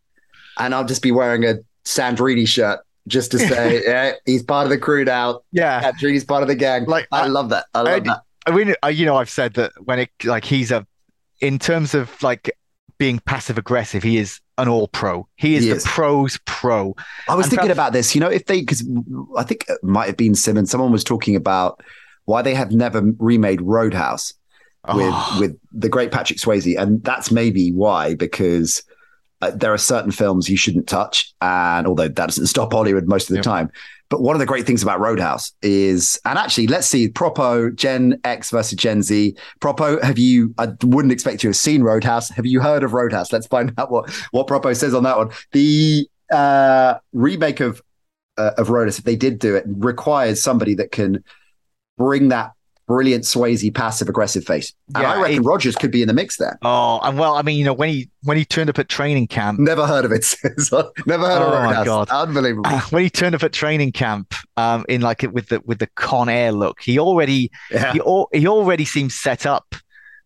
[0.57, 4.69] and I'll just be wearing a Sandrini shirt just to say, yeah, he's part of
[4.69, 5.41] the crew now.
[5.51, 6.85] Yeah, Sandrini's part of the gang.
[6.85, 7.65] Like, I, I- love that.
[7.73, 8.21] I love I- that.
[8.47, 10.85] I mean, you know, I've said that when it like he's a,
[11.41, 12.55] in terms of like
[12.99, 15.27] being passive aggressive, he is an all pro.
[15.35, 16.95] He is He the pros pro.
[17.27, 18.15] I was And thinking perhaps- about this.
[18.15, 18.87] You know, if they because
[19.37, 20.71] I think it might have been Simmons.
[20.71, 21.81] Someone was talking about
[22.25, 24.33] why they have never remade Roadhouse
[24.93, 28.81] with Oh, with the great Patrick Swayze, and that's maybe why because
[29.41, 33.23] uh, there are certain films you shouldn't touch, and although that doesn't stop Hollywood most
[33.23, 33.43] of the Yep.
[33.43, 33.69] time.
[34.09, 38.19] But one of the great things about Roadhouse is, and actually, let's see, Propo, Gen
[38.23, 39.35] X versus Gen Z.
[39.61, 40.53] Propo, have you?
[40.57, 42.29] I wouldn't expect you to have seen Roadhouse.
[42.29, 43.33] Have you heard of Roadhouse?
[43.33, 45.31] Let's find out what what Propo says on that one.
[45.51, 47.81] The uh, remake of
[48.37, 51.23] uh, of Roadhouse, if they did do it, requires somebody that can
[51.97, 52.51] bring that
[52.87, 54.71] brilliant Swayze passive aggressive face.
[54.93, 56.57] And Yeah, I reckon it- Rodgers could be in the mix there.
[56.63, 59.27] oh, and well, I mean, you know, when he when he turned up at training
[59.27, 60.25] camp, Never heard of it.
[61.05, 61.85] Never heard of Oh, my Roadhouse.
[61.85, 62.09] God.
[62.09, 62.69] Unbelievable.
[62.91, 65.87] when he turned up at training camp, um, in like it with the with the
[65.95, 67.93] Con Air look, he already Yeah.
[67.93, 69.75] he al- he already seems set up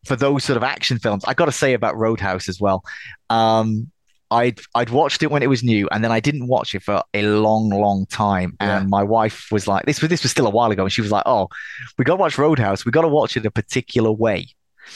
[0.05, 1.23] for those sort of action films.
[1.25, 2.83] I got to say about Roadhouse as well.
[3.29, 3.91] Um,
[4.31, 7.01] I'd I'd watched it when it was new, and then I didn't watch it for
[7.13, 8.55] a long, long time.
[8.59, 8.87] And Yeah.
[8.87, 11.11] my wife was like, "This was this was still a while ago," and she was
[11.11, 11.49] like, "Oh,
[11.97, 12.85] we got to watch Roadhouse.
[12.85, 14.47] We got to watch it a particular way."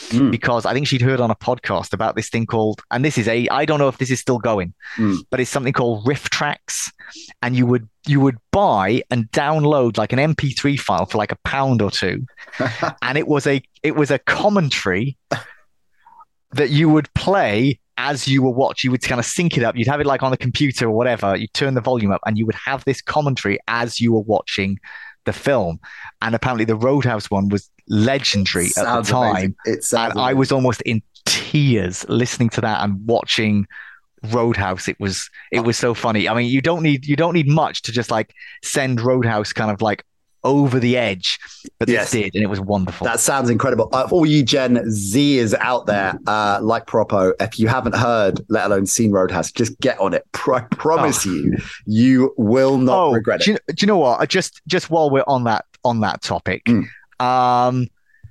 [0.08, 0.32] Mm.
[0.32, 3.28] Because I think she'd heard on a podcast about this thing called, and this is
[3.28, 5.18] a, I don't know if this is still going, Mm.
[5.30, 6.90] but it's something called RiffTrax,
[7.42, 11.38] and you would you would buy and download like an MP3 file for like a
[11.44, 12.26] pound or two,
[13.02, 15.16] and it was a it was a commentary
[16.52, 18.88] that you would play as you were watching.
[18.88, 19.76] You would kind of sync it up.
[19.76, 21.36] You'd have it like on the computer or whatever.
[21.36, 24.78] You turn the volume up, and you would have this commentary as you were watching
[25.24, 25.80] the film.
[26.22, 29.30] And apparently, the Roadhouse one was legendary at the time.
[29.30, 29.54] amazing.
[29.66, 33.66] It sounds And I was almost in tears listening to that and watching
[34.24, 34.88] Roadhouse.
[34.88, 36.28] It was it was so funny.
[36.28, 39.70] I mean, you don't need you don't need much to just like send Roadhouse kind
[39.70, 40.04] of like
[40.44, 41.38] over the edge,
[41.78, 42.10] but Yes.
[42.12, 43.06] this did, and it was wonderful.
[43.06, 43.88] That sounds incredible.
[43.92, 48.66] Uh, all you Gen Zers out there, uh, like Propo, if you haven't heard, let
[48.66, 50.24] alone seen Roadhouse, just get on it.
[50.32, 53.62] Pro- promise you, you will not regret Oh, do it.
[53.68, 54.20] you, do you know what?
[54.20, 56.84] I Just just while we're on that on that topic, Mm.
[57.20, 57.88] um,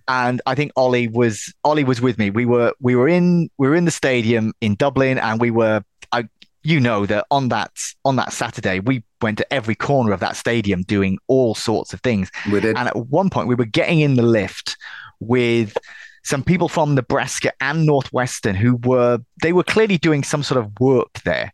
[0.07, 2.29] and I think Ollie was Ollie was with me.
[2.29, 5.83] We were we were in we were in the stadium in Dublin, and we were
[6.11, 6.27] I
[6.63, 7.71] you know that on that
[8.05, 12.01] on that Saturday we went to every corner of that stadium doing all sorts of
[12.01, 12.31] things.
[12.51, 12.77] We did.
[12.77, 14.77] And at one point, we were getting in the lift
[15.19, 15.77] with
[16.23, 20.71] some people from Nebraska and Northwestern who were they were clearly doing some sort of
[20.79, 21.51] work there.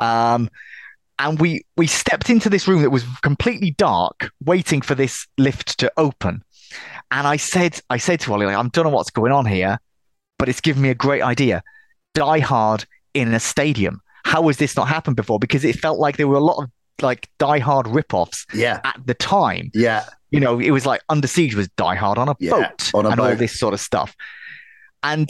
[0.00, 0.48] Um,
[1.18, 5.78] and we we stepped into this room that was completely dark, waiting for this lift
[5.78, 6.42] to open.
[7.10, 9.78] And I said, I said to Ollie, like, I don't know what's going on here,
[10.38, 11.62] but it's given me a great idea.
[12.14, 12.84] Die Hard
[13.14, 14.00] in a stadium.
[14.28, 15.38] How has this not happened before?
[15.38, 16.70] Because it felt like there were a lot of
[17.00, 18.80] like Die Hard ripoffs yeah.
[18.84, 20.04] at the time Yeah.
[20.30, 23.06] you know, it was like Under Siege was Die Hard on a Yeah, boat on
[23.06, 24.14] a and all this sort of stuff.
[25.02, 25.28] And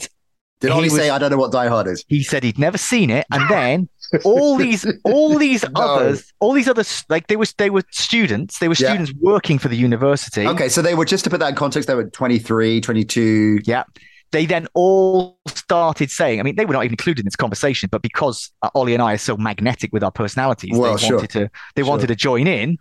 [0.61, 2.03] Did He Ollie say, I don't know what Die Hard is?
[2.07, 3.87] he said he'd never seen it, and then
[4.25, 5.81] all these, all these No.
[5.81, 8.89] others, all these others, like they were, they were students, they were Yeah.
[8.89, 10.45] students working for the university.
[10.47, 13.59] Okay, so they were, just to put that in context, they were 23, 22.
[13.63, 13.83] Yeah.
[14.31, 17.89] They then all started saying, I mean, they were not even included in this conversation,
[17.91, 21.17] but because uh, Ollie and I are so magnetic with our personalities, Well, they sure.
[21.17, 21.89] wanted to, they Sure.
[21.89, 22.77] wanted to join in.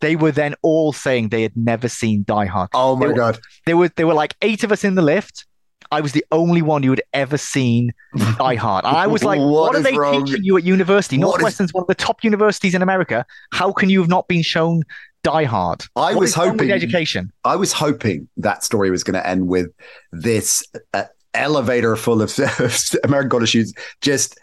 [0.00, 2.68] They were then all saying they had never seen Die Hard.
[2.74, 3.38] Oh my They were- God.
[3.66, 5.46] There were there were like eight of us in the lift.
[5.90, 7.92] I was the only one who had ever seen
[8.38, 8.84] Die Hard.
[8.84, 10.24] And I was like, What what, are they wrong?
[10.26, 11.16] teaching you at university?
[11.18, 13.24] What is- Northwestern's one of the top universities in America.
[13.52, 14.82] How can you have not been shown
[15.24, 15.84] Die Hard?
[15.96, 17.32] I What was is wrong with hoping education.
[17.44, 19.72] I was hoping that story was going to end with
[20.12, 20.62] this
[20.92, 21.04] uh,
[21.34, 22.32] elevator full of
[23.04, 24.38] American students just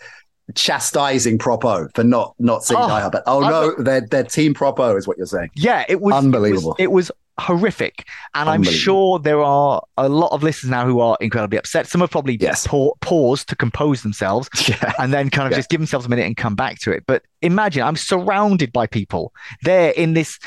[0.56, 3.12] chastising Propo for not not seeing Oh, Die Hard.
[3.14, 5.50] But oh no, they're they're Team Propo is what you're saying.
[5.56, 6.76] Yeah, it was Unbelievable.
[6.78, 8.06] It was, it was horrific,
[8.36, 11.88] and I'm sure there are a lot of listeners now who are incredibly upset.
[11.88, 12.68] Some have probably Yes.
[12.68, 14.94] pa- paused to compose themselves Yeah.
[15.00, 15.58] and then kind of Yeah.
[15.60, 17.04] just give themselves a minute and come back to it.
[17.08, 20.38] But imagine I'm surrounded by people there in this.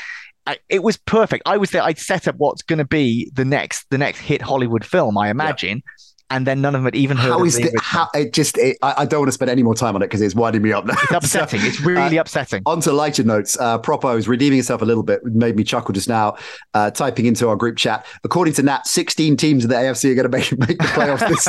[0.47, 1.43] I, it was perfect.
[1.45, 1.81] I was there.
[1.81, 5.29] I'd set up what's going to be the next the next hit Hollywood film, I
[5.29, 5.81] imagine,
[6.29, 7.29] and then none of them had even heard.
[7.31, 9.75] How is the how it just it, I, I don't want to spend any more
[9.75, 10.95] time on it because it's winding me up now.
[11.03, 11.61] It's upsetting.
[11.63, 12.63] it's really upsetting.
[12.65, 13.57] On to lighter notes.
[13.59, 15.23] Uh, Propo is redeeming himself a little bit.
[15.25, 16.35] Made me chuckle just now,
[16.73, 18.05] uh, typing into our group chat.
[18.23, 21.27] According to Nat, 16 teams in the AFC are going to make, make the playoffs
[21.27, 21.43] this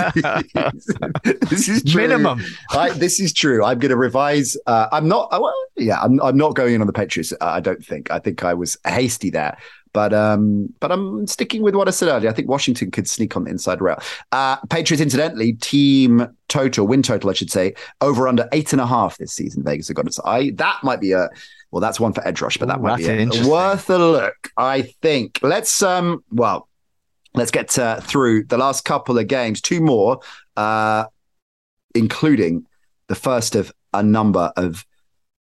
[1.24, 1.40] season.
[1.48, 2.02] this is true.
[2.02, 2.42] Minimum.
[2.70, 3.64] I, this is true.
[3.64, 4.56] I'm going to revise.
[4.66, 5.28] Uh, I'm not.
[5.32, 7.32] uh, Well, yeah, I'm, I'm not going in on the Patriots.
[7.32, 8.10] uh, I don't think.
[8.10, 9.56] I think I was hasty there.
[9.96, 12.28] But um, but I'm sticking with what I said earlier.
[12.28, 14.04] I think Washington could sneak on the inside route.
[14.30, 17.72] Uh, Patriots, incidentally, team total, win total, I should say,
[18.02, 19.64] over under eight and a half this season.
[19.64, 20.12] Vegas have got it.
[20.12, 21.30] So I that might be a
[21.70, 24.50] well, that's one for Edge Rush, but that Ooh, might be a, worth a look.
[24.58, 25.38] I think.
[25.40, 26.68] Let's um, well,
[27.32, 29.62] let's get uh, through the last couple of games.
[29.62, 30.20] Two more,
[30.58, 31.06] uh,
[31.94, 32.66] including
[33.06, 34.84] the first of a number of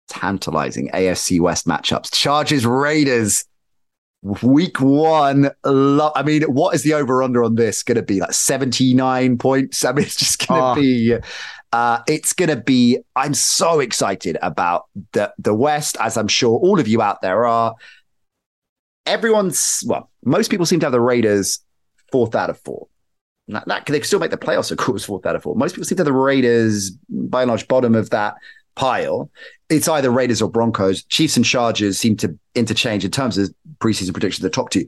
[0.07, 2.15] tantalizing AFC West matchups.
[2.15, 3.47] Chargers Raiders.
[4.43, 8.21] Week one, lo- I mean, what is the over under on this going to be?
[8.21, 9.85] Like 79 points?
[9.85, 10.75] I mean, it's just going to Oh.
[10.75, 11.17] be,
[11.73, 16.59] uh, it's going to be, I'm so excited about the, the West, as I'm sure
[16.59, 17.75] all of you out there are.
[19.07, 21.61] Everyone's, well, most people seem to have the Raiders
[22.11, 22.89] fourth out of four.
[23.49, 25.55] That, that they still make the playoffs, of course, fourth out of four.
[25.55, 28.37] Most people seem to have the Raiders by and large bottom of that
[28.75, 29.31] pile.
[29.71, 31.05] It's either Raiders or Broncos.
[31.05, 34.87] Chiefs and Chargers seem to interchange in terms of preseason predictions, the top two.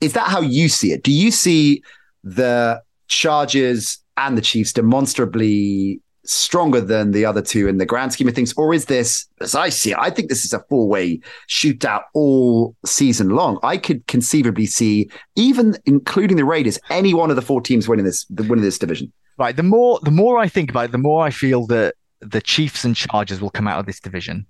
[0.00, 1.02] Is that how you see it?
[1.02, 1.82] Do you see
[2.22, 8.28] the Chargers and the Chiefs demonstrably stronger than the other two in the grand scheme
[8.28, 8.52] of things?
[8.56, 12.02] Or is this, as I see it, I think this is a four way shootout
[12.14, 13.58] all season long.
[13.62, 18.06] I could conceivably see, even including the Raiders, any one of the four teams winning
[18.06, 19.12] this, winning this division.
[19.36, 19.56] Right.
[19.56, 22.84] The more the more I think about it, the more I feel that the Chiefs
[22.84, 24.46] and Chargers will come out of this division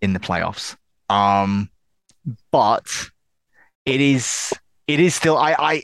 [0.00, 0.76] in the playoffs.
[1.10, 1.70] Um,
[2.50, 2.86] but
[3.84, 4.52] it is
[4.86, 5.82] it is still I I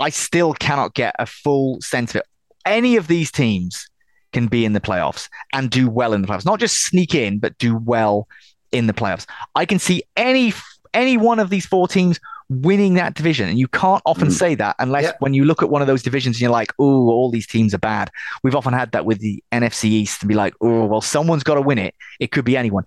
[0.00, 2.26] I still cannot get a full sense of it.
[2.64, 3.88] Any of these teams
[4.32, 7.38] can be in the playoffs and do well in the playoffs, not just sneak in,
[7.38, 8.28] but do well
[8.72, 9.26] in the playoffs.
[9.54, 10.52] I can see any
[10.94, 12.18] any one of these four teams
[12.48, 14.32] winning that division, and you can't often Mm.
[14.32, 17.08] say that unless when you look at one of those divisions and you're like, "Oh,
[17.10, 18.10] all these teams are bad."
[18.42, 21.54] We've often had that with the NFC East and be like, "Oh, well, someone's got
[21.56, 21.94] to win it.
[22.20, 22.84] It could be anyone."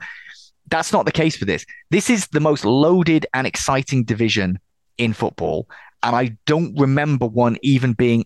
[0.67, 1.65] That's not the case for this.
[1.91, 4.57] This is the most loaded and exciting division
[4.97, 5.67] in football,
[6.01, 8.25] and I don't remember one even being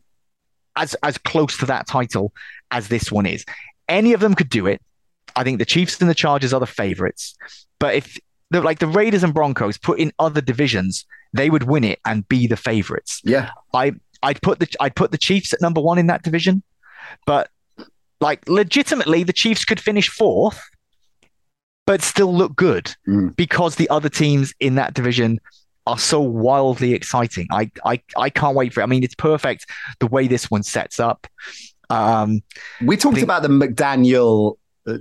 [0.78, 2.34] as as close to that title
[2.72, 3.46] as this one is.
[3.90, 4.82] Any of them could do it.
[5.36, 7.36] I think the Chiefs and the Chargers are the favorites,
[7.80, 8.18] but if
[8.52, 12.28] the, like the Raiders and Broncos put in other divisions, they would win it and
[12.28, 13.22] be the favorites.
[13.24, 13.50] Yeah.
[13.74, 13.94] I
[14.24, 16.64] I'd put the I'd put the Chiefs at number one in that division,
[17.26, 17.50] but
[18.22, 20.62] like legitimately, the Chiefs could finish fourth,
[21.86, 23.36] but still look good Mm.
[23.36, 25.40] because the other teams in that division
[25.88, 27.48] are so wildly exciting.
[27.52, 28.84] I I I can't wait for it.
[28.84, 29.66] I mean, it's perfect
[30.00, 31.28] the way this one sets up.
[31.92, 32.42] Um,
[32.82, 34.56] We talked think- about the McDaniel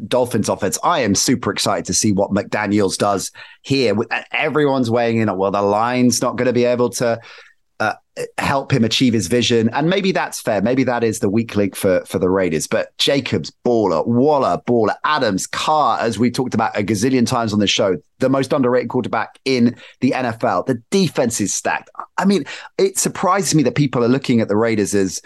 [0.07, 0.78] Dolphins offense.
[0.82, 3.30] I am super excited to see what McDaniels does
[3.62, 3.95] here.
[4.32, 7.20] Everyone's weighing in on, well, the line's not going to be able to
[7.80, 7.95] uh,
[8.39, 9.68] help him achieve his vision.
[9.70, 10.62] And maybe that's fair.
[10.62, 12.66] Maybe that is the weak link for, for the Raiders.
[12.66, 17.59] But Jacobs, Baller, Waller, Baller, Adams, Carr, as we talked about a gazillion times on
[17.59, 20.66] the show, the most underrated quarterback in the NFL.
[20.66, 21.91] The defense is stacked.
[22.16, 22.45] I mean,
[22.78, 25.20] it surprises me that people are looking at the Raiders as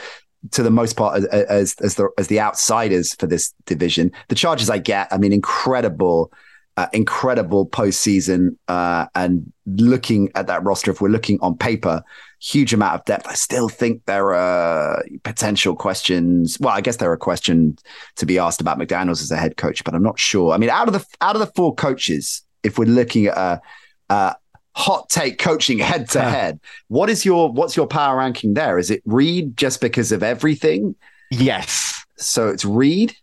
[0.52, 4.12] to the most part as as as the as the outsiders for this division.
[4.28, 5.08] The Chargers, I get.
[5.12, 6.32] I mean, incredible,
[6.76, 8.56] uh, incredible postseason.
[8.68, 12.02] Uh, and looking at that roster, if we're looking on paper,
[12.40, 13.26] huge amount of depth.
[13.26, 16.58] I still think there are potential questions.
[16.60, 17.82] Well, I guess there are questions
[18.16, 20.52] to be asked about McDaniel's as a head coach, but I'm not sure.
[20.52, 23.60] I mean, out of the out of the four coaches, if we're looking at a,
[24.08, 24.36] a
[24.78, 28.78] hot take coaching head to head, what is your what's your power ranking there?
[28.78, 30.94] Is it Reid just because of everything?
[31.30, 31.94] yes.
[32.16, 33.14] So it's Reid.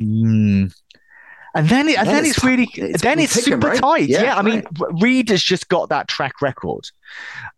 [0.00, 0.72] Mm.
[1.54, 3.78] And then, it, and Then then it's it's, really, it's- then it's super right?
[3.80, 4.08] tight.
[4.08, 4.92] Yeah, Yeah, I mean, right.
[5.00, 6.84] Reid has just got that track record,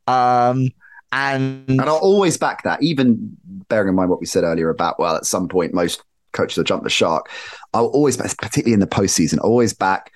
[0.06, 0.70] um,
[1.12, 3.36] and And I'll always back that, even
[3.68, 6.02] bearing in mind what we said earlier about, well, at some point, most
[6.32, 7.30] coaches will jump the shark.
[7.74, 10.12] I'll always, back, particularly in the postseason, always back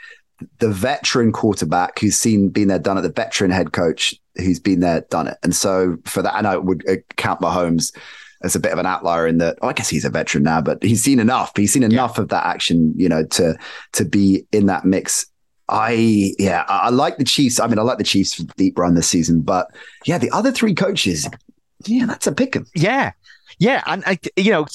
[0.58, 4.80] the veteran quarterback who's seen, been there, done it, the veteran head coach who's been
[4.80, 5.38] there, done it.
[5.42, 7.96] And so for that, and I would uh, count Mahomes
[8.42, 9.58] as a bit of an outlier in that.
[9.62, 11.52] Oh, I guess he's a veteran now, but he's seen enough.
[11.56, 12.22] He's seen enough yeah.
[12.22, 13.56] of that action, you know, to
[13.92, 15.26] to be in that mix.
[15.68, 17.58] I yeah, I, I like the Chiefs.
[17.58, 19.68] I mean, I like the Chiefs for the deep run this season, but
[20.04, 21.28] yeah, the other three coaches,
[21.86, 22.66] yeah, that's a pick 'em.
[22.74, 23.12] Yeah,
[23.58, 24.66] yeah, and I, you know,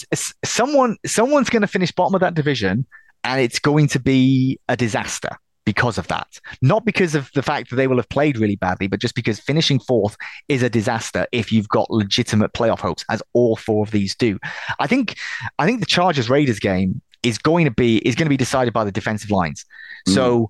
[0.43, 2.88] someone someone's going to finish bottom of that division,
[3.24, 5.38] and it's going to be a disaster
[5.70, 6.39] because of that.
[6.63, 9.39] Not because of the fact that they will have played really badly, but just because
[9.39, 10.17] finishing fourth
[10.47, 14.39] is a disaster if you've got legitimate playoff hopes, as all four of these do.
[14.80, 15.15] I think
[15.59, 18.74] I think the Chargers Raiders game is going to be is going to be decided
[18.74, 19.63] by the defensive lines.
[20.07, 20.15] Mm.
[20.15, 20.49] So,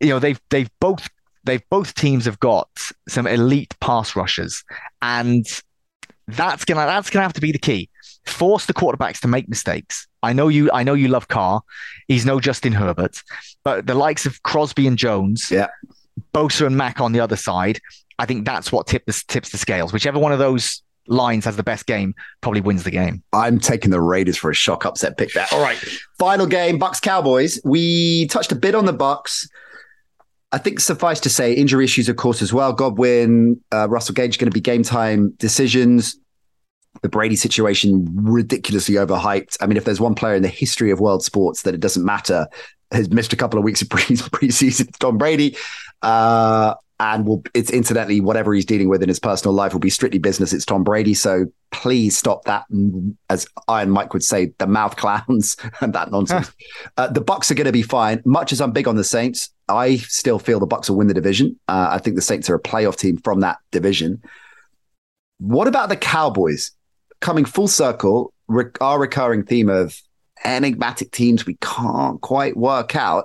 [0.00, 1.06] you know, they've they've both
[1.44, 2.70] they've both teams have got
[3.06, 4.64] some elite pass rushers
[5.02, 5.46] and
[6.28, 7.90] that's gonna that's gonna have to be the key.
[8.26, 10.06] Force the quarterbacks to make mistakes.
[10.22, 10.70] I know you.
[10.72, 11.62] I know you love Carr.
[12.08, 13.22] He's no Justin Herbert,
[13.64, 15.68] but the likes of Crosby and Jones, yeah,
[16.34, 17.80] Bosa and Mack on the other side.
[18.18, 19.92] I think that's what tip the, tips the scales.
[19.92, 23.22] Whichever one of those lines has the best game probably wins the game.
[23.32, 25.46] I'm taking the Raiders for a shock upset pick there.
[25.52, 25.76] All right.
[26.18, 27.60] Final game, Bucs Cowboys.
[27.64, 29.48] We touched a bit on the Bucs.
[30.52, 32.72] I think suffice to say, injury issues, of course, as well.
[32.72, 36.16] Godwin, uh, Russell Gage going to be game time decisions.
[37.02, 39.56] The Brady situation ridiculously overhyped.
[39.60, 42.04] I mean, if there's one player in the history of world sports that it doesn't
[42.04, 42.48] matter
[42.92, 45.56] has missed a couple of weeks of pre- preseason, Tom Brady.
[46.02, 49.90] Uh, and will it's incidentally whatever he's dealing with in his personal life will be
[49.90, 50.52] strictly business.
[50.52, 52.64] It's Tom Brady, so please stop that.
[53.28, 56.50] As Iron Mike would say, the mouth clowns and that nonsense.
[56.96, 58.22] uh, the Bucs are going to be fine.
[58.24, 61.14] Much as I'm big on the Saints, I still feel the Bucs will win the
[61.14, 61.58] division.
[61.68, 64.22] Uh, I think the Saints are a playoff team from that division.
[65.38, 66.70] What about the Cowboys?
[67.20, 70.00] Coming full circle, re- our recurring theme of
[70.44, 73.24] enigmatic teams we can't quite work out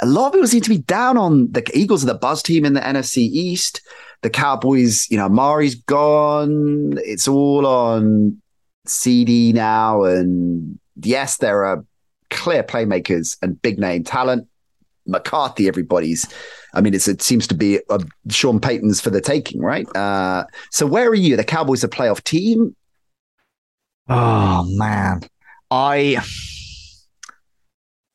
[0.00, 2.64] a lot of people seem to be down on the Eagles are the buzz team
[2.64, 3.80] in the NFC East.
[4.22, 6.98] The Cowboys, you know, Mari's gone.
[7.04, 8.40] It's all on
[8.86, 10.04] CeeDee now.
[10.04, 11.84] And yes, there are
[12.30, 14.48] clear playmakers and big name talent.
[15.06, 16.26] McCarthy, everybody's.
[16.72, 18.00] I mean, it seems to be a
[18.30, 19.86] Sean Payton's for the taking, right?
[19.94, 21.36] Uh, so where are you?
[21.36, 22.74] The Cowboys a playoff team?
[24.08, 25.22] Oh man,
[25.70, 26.22] I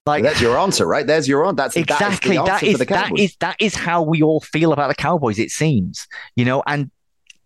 [0.06, 1.06] like that's your answer, right?
[1.06, 1.56] There's your answer.
[1.56, 5.40] That's exactly that is, that is that is how we all feel about the Cowboys.
[5.40, 6.92] It seems, you know, and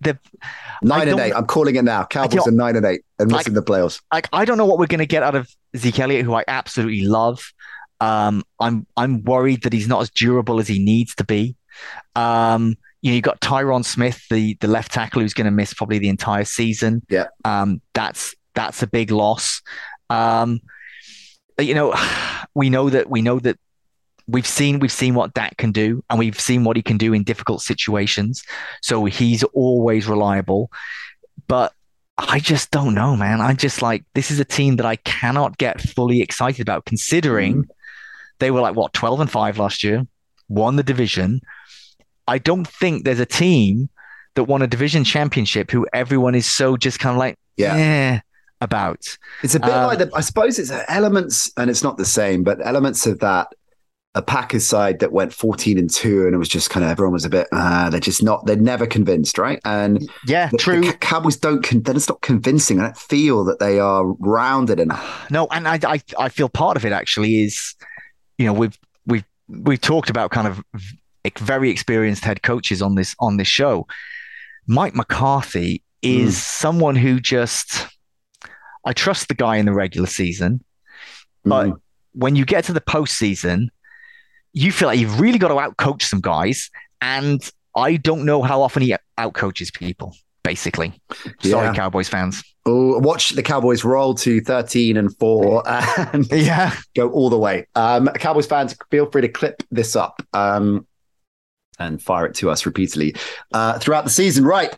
[0.01, 0.19] the
[0.81, 1.33] nine and eight.
[1.33, 2.05] I'm calling it now.
[2.05, 4.01] Cowboys are nine and eight and missing like, the playoffs.
[4.11, 6.43] Like I don't know what we're going to get out of Zeke Elliott, who I
[6.47, 7.53] absolutely love.
[8.01, 11.55] Um, I'm I'm worried that he's not as durable as he needs to be.
[12.15, 15.73] Um, you know, you got Tyron Smith, the the left tackle, who's going to miss
[15.73, 17.01] probably the entire season.
[17.09, 19.61] Yeah, um, that's that's a big loss.
[20.09, 20.61] Um,
[21.59, 21.93] you know,
[22.55, 23.59] we know that we know that
[24.25, 27.11] we've seen we've seen what Dak can do, and we've seen what he can do
[27.13, 28.41] in difficult situations.
[28.81, 30.71] So he's always reliable.
[31.47, 31.73] But
[32.17, 33.41] I just don't know, man.
[33.41, 37.63] I just like this is a team that I cannot get fully excited about, considering
[37.63, 37.67] mm.
[38.39, 40.07] they were like what twelve and five last year,
[40.47, 41.41] won the division.
[42.27, 43.89] I don't think there's a team
[44.35, 48.19] that won a division championship who everyone is so just kind of like, yeah, eh,
[48.61, 49.17] about.
[49.43, 52.43] It's a bit um, like the, I suppose it's elements, and it's not the same,
[52.43, 53.47] but elements of that.
[54.15, 57.13] A Packers side that went 14 and 2, and it was just kind of everyone
[57.13, 59.59] was a bit, uh, they're just not, they're never convinced, right?
[59.65, 60.81] And yeah, the, true.
[60.81, 62.79] The Cowboys don't, they're just not convincing.
[62.79, 65.31] I don't feel that they are rounded enough.
[65.31, 67.73] No, and I, I, I feel part of it actually is,
[68.37, 70.63] you know, we've, we've, we've talked about kind of
[71.37, 73.87] very experienced head coaches on this, on this show.
[74.67, 76.39] Mike McCarthy is mm.
[76.39, 77.87] someone who just,
[78.85, 80.63] I trust the guy in the regular season,
[81.43, 81.79] but mm.
[82.13, 83.67] when you get to the postseason,
[84.53, 86.69] you feel like you've really got to outcoach some guys,
[87.01, 87.41] and
[87.75, 90.15] I don't know how often he outcoaches people.
[90.43, 90.91] Basically,
[91.41, 91.73] sorry, yeah.
[91.73, 92.43] Cowboys fans.
[92.65, 97.65] Oh, watch the Cowboys roll to thirteen and four, and yeah, go all the way.
[97.75, 100.21] Um, Cowboys fans, feel free to clip this up.
[100.33, 100.85] Um,
[101.79, 103.15] and fire it to us repeatedly
[103.53, 104.45] uh, throughout the season.
[104.45, 104.75] Right.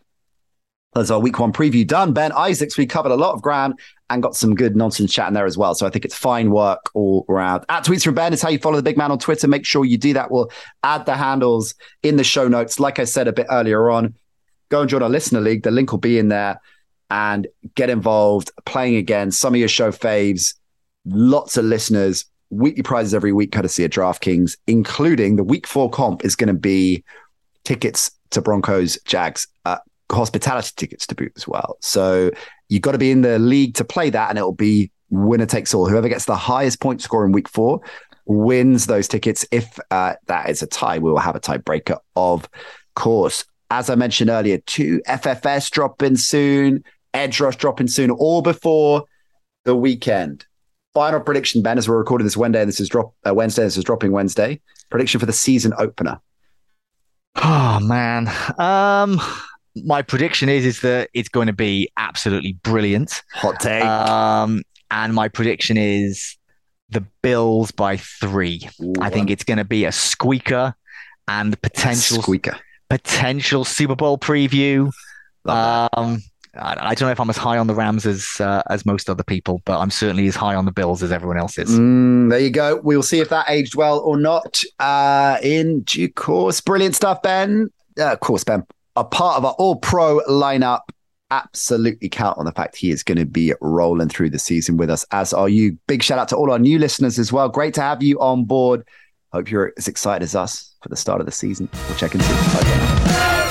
[0.94, 2.14] That's our week one preview done.
[2.14, 3.78] Ben Isaacs, we covered a lot of ground
[4.10, 5.76] and got some good nonsense chat in there as well.
[5.76, 7.66] So I think it's fine work all around.
[7.68, 9.48] At Tweets from Ben is how you follow the big man on Twitter.
[9.48, 10.32] Make sure you do that.
[10.32, 10.50] We'll
[10.84, 12.80] add the handles in the show notes.
[12.80, 14.16] Like I said a bit earlier on,
[14.70, 15.64] go and join our listener league.
[15.64, 16.62] The link will be in there
[17.10, 19.32] and get involved playing again.
[19.32, 20.54] Some of your show faves,
[21.04, 26.24] lots of listeners, weekly prizes every week, courtesy of DraftKings, including the week four comp
[26.24, 27.04] is going to be
[27.64, 29.48] tickets to Broncos, Jags.
[29.66, 29.78] Uh,
[30.12, 31.78] hospitality tickets to boot as well.
[31.82, 32.32] So
[32.70, 35.74] you've got to be in the league to play that, and it'll be winner takes
[35.74, 35.88] all.
[35.88, 37.82] Whoever gets the highest point score in week four
[38.26, 39.46] wins those tickets.
[39.52, 42.48] If uh, that is a tie, we will have a tiebreaker, of
[42.96, 43.46] course.
[43.72, 46.84] As I mentioned earlier, two FFS dropping soon.
[47.14, 49.06] Edge Rush dropping soon, all before
[49.64, 50.46] the weekend.
[50.96, 53.84] Final prediction, Ben, as we're recording this Wednesday, this is drop uh, Wednesday, this is
[53.84, 54.62] dropping Wednesday.
[54.90, 56.22] Prediction for the season opener.
[57.36, 58.32] Oh man.
[58.58, 59.20] Um
[59.76, 63.22] my prediction is is that it's going to be absolutely brilliant.
[63.34, 63.84] Hot take.
[63.84, 66.38] Um and my prediction is
[66.90, 68.70] the Bills by three.
[68.82, 70.76] Ooh, I think one it's going to be a squeaker
[71.28, 72.58] and potential squeaker.
[72.90, 74.92] potential Super Bowl preview.
[75.46, 76.22] Um,
[76.58, 79.24] I, don't know if I'm as high on the Rams as uh, as most other
[79.24, 81.70] people, but I'm certainly as high on the Bills as everyone else is.
[81.70, 82.80] Mm, there you go.
[82.84, 86.62] We'll see if that aged well or not uh, in due course.
[86.62, 87.70] Brilliant stuff, Ben.
[88.00, 90.82] Uh, of course, Ben, a part of our all pro lineup.
[91.32, 94.90] Absolutely count on the fact he is going to be rolling through the season with
[94.90, 95.78] us, as are you.
[95.88, 97.50] Big shout out to all our new listeners as well.
[97.50, 98.88] Great to have you on board.
[99.34, 101.68] Hope you're as excited as us for the start of the season.
[101.90, 103.05] We'll check in soon.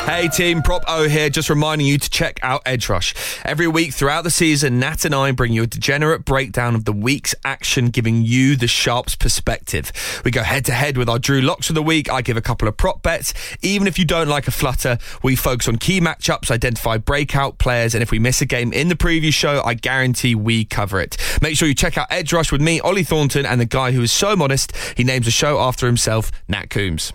[0.05, 3.15] Hey team, Prop O here, just reminding you to check out Edge Rush.
[3.43, 6.93] Every week throughout the season, Nat and I bring you a degenerate breakdown of the
[6.93, 9.91] week's action, giving you the sharps perspective.
[10.23, 12.13] We go head to head with our Drew Locks of the week.
[12.13, 13.33] I give a couple of prop bets.
[13.63, 17.95] Even if you don't like a flutter, we focus on key matchups, identify breakout players,
[17.95, 21.17] and if we miss a game in the preview show, I guarantee we cover it.
[21.41, 24.03] Make sure you check out Edge Rush with me, Ollie Thornton, and the guy who
[24.03, 27.15] is so modest, he names a show after himself, Nat Coombs.